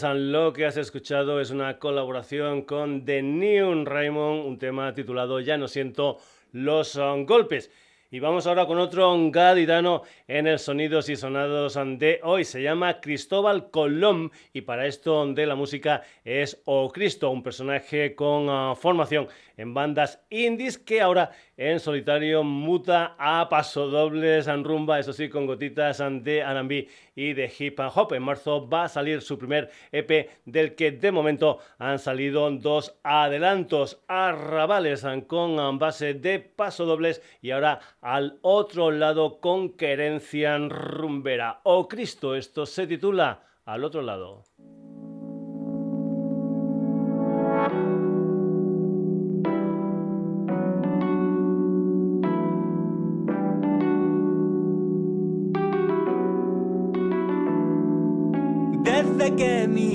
Lo 0.02 0.54
que 0.54 0.66
has 0.66 0.76
escuchado 0.78 1.40
es 1.40 1.52
una 1.52 1.78
colaboración 1.78 2.64
con 2.64 3.06
The 3.06 3.22
New 3.22 3.86
Raymond, 3.86 4.44
un 4.44 4.58
tema 4.58 4.92
titulado 4.96 5.40
Ya 5.40 5.56
no 5.56 5.68
siento 5.68 6.18
los 6.52 7.00
golpes. 7.28 7.70
Y 8.10 8.20
vamos 8.20 8.48
ahora 8.48 8.66
con 8.66 8.80
otro 8.80 9.16
gaditano 9.30 10.02
en 10.28 10.48
el 10.48 10.58
Sonidos 10.58 11.10
y 11.10 11.16
Sonados 11.16 11.78
de 12.00 12.20
hoy. 12.24 12.44
Se 12.44 12.64
llama 12.64 13.02
Cristóbal 13.02 13.70
Colón 13.70 14.32
y 14.52 14.62
para 14.62 14.88
esto 14.88 15.32
de 15.32 15.46
la 15.46 15.54
música 15.54 16.02
es 16.26 16.60
O 16.66 16.92
Cristo, 16.92 17.30
un 17.30 17.44
personaje 17.44 18.16
con 18.16 18.48
ah, 18.50 18.74
formación 18.76 19.28
en 19.58 19.74
bandas 19.74 20.20
indies 20.30 20.78
que 20.78 21.02
ahora 21.02 21.32
en 21.58 21.80
solitario 21.80 22.44
muta 22.44 23.16
a 23.18 23.48
pasodobles 23.50 24.48
en 24.48 24.64
rumba, 24.64 25.00
eso 25.00 25.14
sí, 25.14 25.30
con 25.30 25.46
gotitas 25.46 26.00
de 26.00 26.40
R&B 26.40 26.88
y 27.16 27.34
de 27.34 27.52
hip 27.58 27.80
hop. 27.80 28.14
En 28.14 28.24
marzo 28.24 28.68
va 28.68 28.86
a 28.86 28.90
salir 28.90 29.22
su 29.22 29.38
primer 29.38 29.70
EP 29.92 30.30
del 30.46 30.76
que 30.76 30.92
de 30.92 31.12
momento 31.12 31.60
han 31.78 32.00
salido 32.00 32.50
dos 32.52 32.98
adelantos, 33.04 34.02
arrabales 34.08 35.06
con 35.28 35.80
base 35.80 36.14
de 36.14 36.40
pasodobles 36.40 37.22
y 37.42 37.52
ahora 37.52 37.80
al 38.02 38.40
otro 38.42 38.92
lado 38.92 39.40
con 39.40 39.70
querencia 39.70 40.58
rumbera. 40.58 41.62
Oh 41.64 41.88
Cristo, 41.88 42.36
esto 42.36 42.66
se 42.66 42.88
titula 42.88 43.44
Al 43.66 43.84
otro 43.84 44.02
lado. 44.02 44.44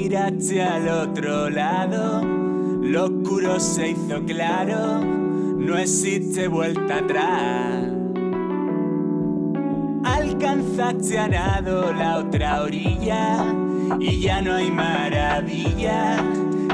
Miraste 0.09 0.63
al 0.63 0.89
otro 0.89 1.51
lado, 1.51 2.25
lo 2.25 3.05
oscuro 3.05 3.61
se 3.61 3.91
hizo 3.91 4.25
claro, 4.25 5.05
no 5.05 5.77
existe 5.77 6.49
vuelta 6.49 6.97
atrás. 6.97 7.85
Alcanzaste 10.05 11.19
a 11.19 11.29
nado 11.29 11.93
la 11.93 12.17
otra 12.21 12.63
orilla 12.63 13.45
y 14.01 14.19
ya 14.21 14.41
no 14.41 14.55
hay 14.55 14.71
maravilla 14.71 16.17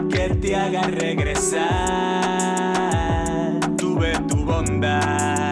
que 0.09 0.29
te 0.41 0.55
haga 0.55 0.83
regresar. 0.83 1.59
Tuve 3.77 4.13
tu 4.29 4.45
bondad 4.45 5.44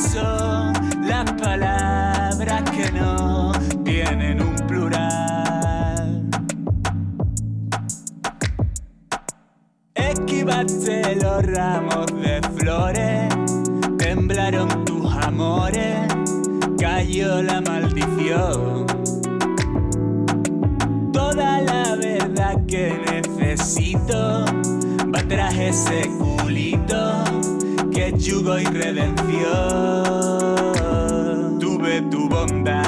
son 0.00 0.72
las 1.06 1.30
palabras 1.32 2.62
que 2.70 2.90
no 2.92 3.52
tienen 3.84 4.42
un 4.42 4.56
plural. 4.66 6.28
Esquivaste 9.94 11.16
los 11.16 11.42
ramos 11.46 12.06
de 12.20 12.40
flores, 12.56 13.34
temblaron 13.98 14.84
tus 14.84 15.12
amores 15.24 16.14
cayó 16.78 17.42
la 17.42 17.60
maldición. 17.60 18.86
Toda 21.12 21.60
la 21.62 21.96
verdad 21.96 22.64
que 22.66 22.92
necesito 23.10 24.44
va 25.14 25.22
tras 25.28 25.54
ese 25.54 26.00
es 26.00 26.33
yugo 28.24 28.58
y 28.58 28.64
redención. 28.64 29.18
Tuve 31.60 32.02
tu 32.10 32.28
bondad 32.28 32.83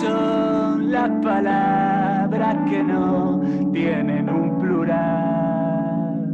son 0.00 0.90
las 0.90 1.10
palabras 1.22 2.56
que 2.68 2.82
no 2.82 3.40
tienen 3.72 4.28
un 4.28 4.60
plural. 4.60 6.26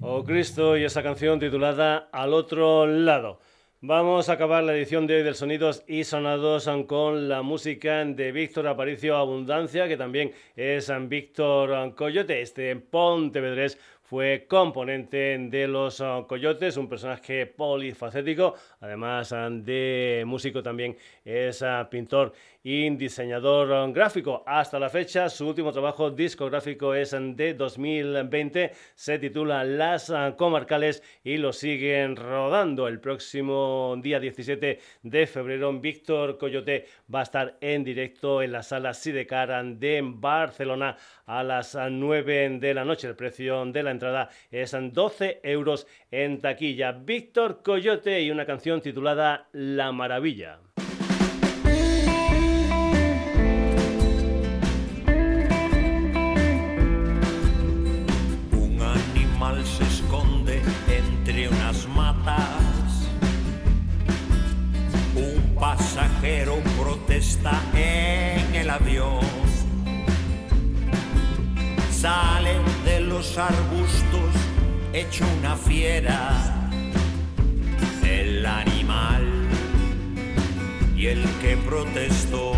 Oh 0.00 0.24
Cristo 0.24 0.76
y 0.76 0.84
esa 0.84 1.02
canción 1.02 1.38
titulada 1.38 2.08
Al 2.12 2.32
otro 2.34 2.86
lado. 2.86 3.38
Vamos 3.80 4.28
a 4.28 4.32
acabar 4.32 4.64
la 4.64 4.74
edición 4.74 5.06
de 5.06 5.18
hoy 5.18 5.22
del 5.22 5.36
Sonidos 5.36 5.84
y 5.86 6.02
Sonados 6.02 6.68
con 6.88 7.28
la 7.28 7.42
música 7.42 8.04
de 8.04 8.32
Víctor 8.32 8.66
Aparicio 8.66 9.16
Abundancia, 9.16 9.86
que 9.86 9.96
también 9.96 10.32
es 10.56 10.90
Víctor 11.08 11.94
Coyote, 11.94 12.42
este 12.42 12.74
Pontevedrés 12.74 13.78
fue 14.08 14.46
componente 14.48 15.36
de 15.38 15.68
los 15.68 16.02
Coyotes, 16.26 16.78
un 16.78 16.88
personaje 16.88 17.44
polifacético, 17.44 18.54
además 18.80 19.34
de 19.50 20.24
músico 20.26 20.62
también 20.62 20.96
es 21.28 21.60
uh, 21.60 21.86
pintor 21.90 22.32
y 22.62 22.88
diseñador 22.90 23.92
gráfico. 23.92 24.42
Hasta 24.46 24.78
la 24.78 24.88
fecha, 24.88 25.28
su 25.28 25.46
último 25.46 25.72
trabajo 25.72 26.10
discográfico 26.10 26.94
es 26.94 27.14
de 27.18 27.54
2020, 27.54 28.72
se 28.94 29.18
titula 29.18 29.62
Las 29.64 30.12
Comarcales 30.36 31.02
y 31.22 31.36
lo 31.36 31.52
siguen 31.52 32.16
rodando. 32.16 32.88
El 32.88 33.00
próximo 33.00 33.94
día 34.02 34.18
17 34.20 34.80
de 35.02 35.26
febrero, 35.26 35.72
Víctor 35.78 36.38
Coyote 36.38 36.86
va 37.14 37.20
a 37.20 37.24
estar 37.24 37.56
en 37.60 37.84
directo 37.84 38.42
en 38.42 38.52
la 38.52 38.62
sala 38.62 38.94
Sidecar 38.94 39.64
de 39.64 40.00
Barcelona 40.02 40.96
a 41.26 41.42
las 41.42 41.76
9 41.90 42.58
de 42.58 42.74
la 42.74 42.84
noche. 42.84 43.06
El 43.06 43.16
precio 43.16 43.64
de 43.66 43.82
la 43.82 43.90
entrada 43.90 44.30
es 44.50 44.74
12 44.74 45.40
euros 45.42 45.86
en 46.10 46.40
taquilla. 46.40 46.92
Víctor 46.92 47.62
Coyote 47.62 48.20
y 48.22 48.30
una 48.30 48.46
canción 48.46 48.80
titulada 48.80 49.48
La 49.52 49.92
Maravilla. 49.92 50.58
Protesta 67.38 67.62
en 67.74 68.54
el 68.54 68.70
avión. 68.70 69.20
Sale 71.90 72.58
de 72.84 73.00
los 73.00 73.36
arbustos 73.36 74.34
hecho 74.92 75.24
una 75.38 75.56
fiera. 75.56 76.70
El 78.04 78.46
animal 78.46 79.26
y 80.96 81.06
el 81.06 81.24
que 81.40 81.56
protestó. 81.56 82.52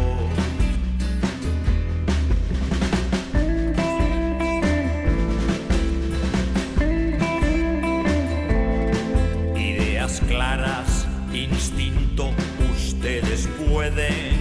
Ideas 9.56 10.22
claras, 10.28 11.06
instinto, 11.32 12.30
ustedes 12.72 13.48
pueden. 13.68 14.39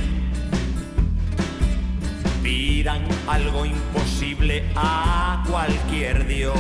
Algo 2.88 3.66
imposible 3.66 4.64
a 4.74 5.44
cualquier 5.50 6.26
dios. 6.26 6.56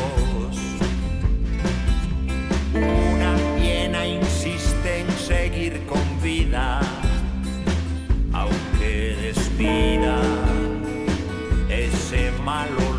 Una 2.73 3.57
hiena 3.57 4.05
insiste 4.05 4.99
en 4.99 5.11
seguir 5.11 5.85
con 5.85 6.01
vida, 6.21 6.81
aunque 8.33 9.15
despida 9.21 10.19
ese 11.69 12.31
mal 12.43 12.67
olor. 12.89 12.98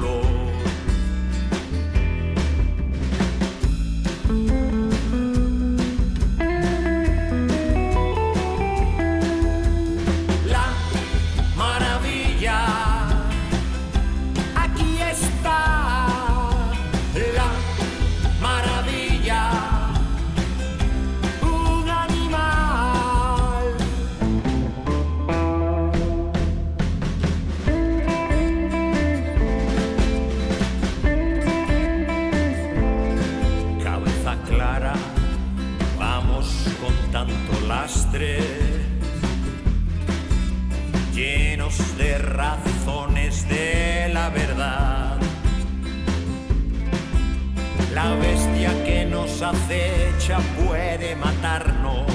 Matarnos, 51.20 52.06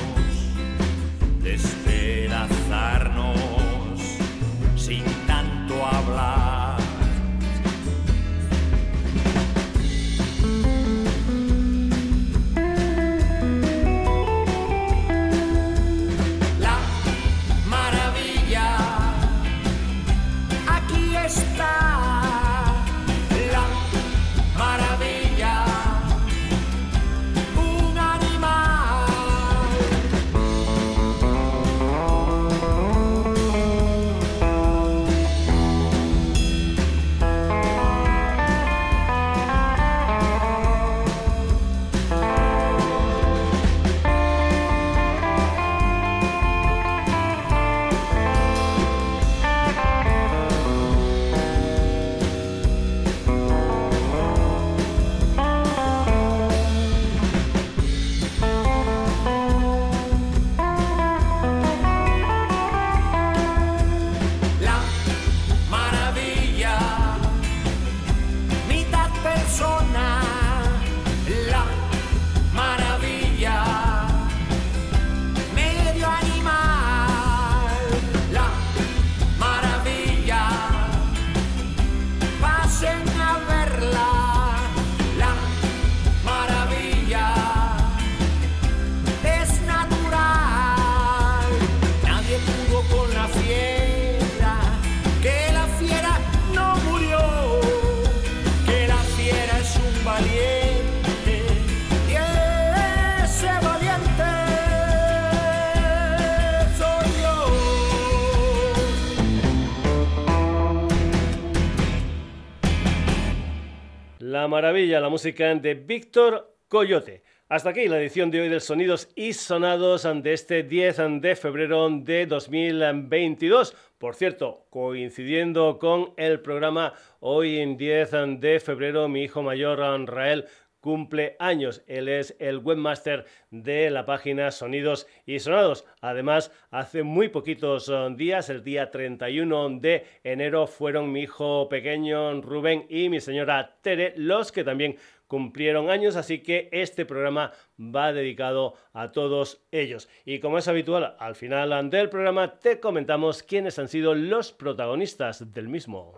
La 114.45 114.49
maravilla, 114.49 114.99
la 114.99 115.09
música 115.09 115.55
de 115.55 115.73
Víctor 115.73 116.55
Coyote. 116.67 117.23
Hasta 117.49 117.71
aquí 117.71 117.87
la 117.87 117.99
edición 117.99 118.29
de 118.29 118.41
hoy 118.41 118.49
del 118.49 118.61
Sonidos 118.61 119.09
y 119.15 119.33
Sonados 119.33 120.03
de 120.21 120.33
este 120.33 120.61
10 120.61 121.19
de 121.19 121.35
febrero 121.35 121.89
de 121.89 122.27
2022. 122.27 123.75
Por 123.97 124.13
cierto, 124.13 124.67
coincidiendo 124.69 125.79
con 125.79 126.13
el 126.15 126.41
programa 126.41 126.93
hoy 127.21 127.57
en 127.57 127.75
10 127.75 128.11
de 128.39 128.59
febrero, 128.59 129.07
mi 129.07 129.23
hijo 129.23 129.41
mayor, 129.41 129.79
Rael, 130.07 130.45
cumple 130.85 131.35
años. 131.39 131.83
Él 131.87 132.07
es 132.07 132.35
el 132.37 132.59
webmaster 132.59 133.25
de 133.49 133.89
la 133.89 134.05
página 134.05 134.51
Sonidos 134.51 135.07
y 135.25 135.39
Sonados. 135.39 135.83
Además, 135.99 136.51
hace 136.69 137.01
muy 137.01 137.29
poquitos 137.29 137.89
eh, 137.89 138.13
días, 138.15 138.51
el 138.51 138.63
día 138.63 138.91
31 138.91 139.79
de 139.79 140.05
enero, 140.23 140.67
fueron 140.67 141.11
mi 141.11 141.21
hijo 141.21 141.67
pequeño 141.69 142.39
Rubén 142.39 142.85
y 142.87 143.09
mi 143.09 143.19
señora 143.19 143.77
Tere 143.81 144.13
los 144.15 144.51
que 144.51 144.63
también 144.63 144.97
cumplieron 145.25 145.89
años, 145.89 146.17
así 146.17 146.43
que 146.43 146.69
este 146.71 147.03
programa 147.03 147.51
va 147.79 148.13
dedicado 148.13 148.75
a 148.93 149.11
todos 149.11 149.65
ellos. 149.71 150.07
Y 150.23 150.37
como 150.37 150.59
es 150.59 150.67
habitual, 150.67 151.15
al 151.17 151.33
final 151.33 151.89
del 151.89 152.09
programa 152.09 152.59
te 152.59 152.79
comentamos 152.79 153.41
quiénes 153.41 153.79
han 153.79 153.87
sido 153.87 154.13
los 154.13 154.51
protagonistas 154.51 155.51
del 155.51 155.67
mismo. 155.67 156.13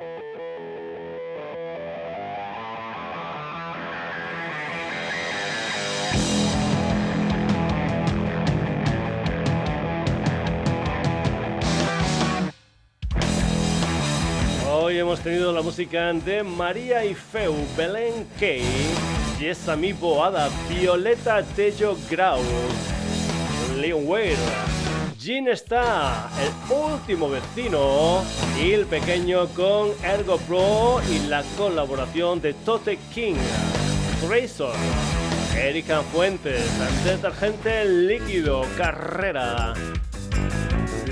Hemos 14.98 15.20
tenido 15.20 15.54
la 15.54 15.62
música 15.62 16.12
de 16.12 16.42
María 16.42 17.06
y 17.06 17.14
Feu, 17.14 17.54
Belén 17.78 18.28
Kay, 18.40 18.64
Yesa 19.40 19.76
Mi 19.76 19.94
Boada, 19.94 20.50
Violeta 20.68 21.44
Tello 21.44 21.96
Grau, 22.10 22.40
Leon 23.80 24.08
Ware, 24.08 24.36
Jean 25.20 25.50
está, 25.50 26.28
el 26.42 26.76
último 26.76 27.30
vecino, 27.30 28.24
y 28.60 28.72
el 28.72 28.88
pequeño 28.88 29.48
con 29.50 29.92
Ergo 30.04 30.38
Pro 30.40 31.00
y 31.12 31.28
la 31.28 31.44
colaboración 31.58 32.42
de 32.42 32.56
Tote 32.56 32.98
King, 33.14 33.36
Razor, 34.28 34.74
Erika 35.56 36.02
Fuentes, 36.02 36.66
Detergente 37.06 37.86
Líquido, 37.86 38.66
Carrera. 38.76 39.76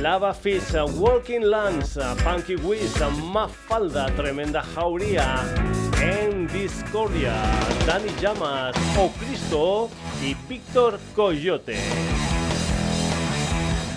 Lava 0.02 0.34
Fish, 0.34 0.74
Walking 0.98 1.42
Lance, 1.42 2.00
Funky 2.24 2.56
Wiz, 2.56 2.94
Mafalda, 3.32 4.08
Tremenda 4.16 4.62
Jauría, 4.62 5.44
En 6.02 6.48
Discordia, 6.48 7.34
Dani 7.86 8.10
Llamas, 8.22 8.76
O 8.98 9.12
Cristo 9.20 9.90
y 10.22 10.36
Víctor 10.48 11.00
Coyote. 11.16 11.78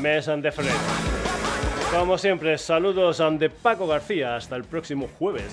Mes 0.00 0.24
de 0.24 0.50
Fred. 0.50 0.70
Como 1.92 2.16
siempre, 2.16 2.56
saludos 2.56 3.22
de 3.38 3.50
Paco 3.50 3.86
García. 3.86 4.36
Hasta 4.36 4.56
el 4.56 4.64
próximo 4.64 5.06
jueves. 5.18 5.52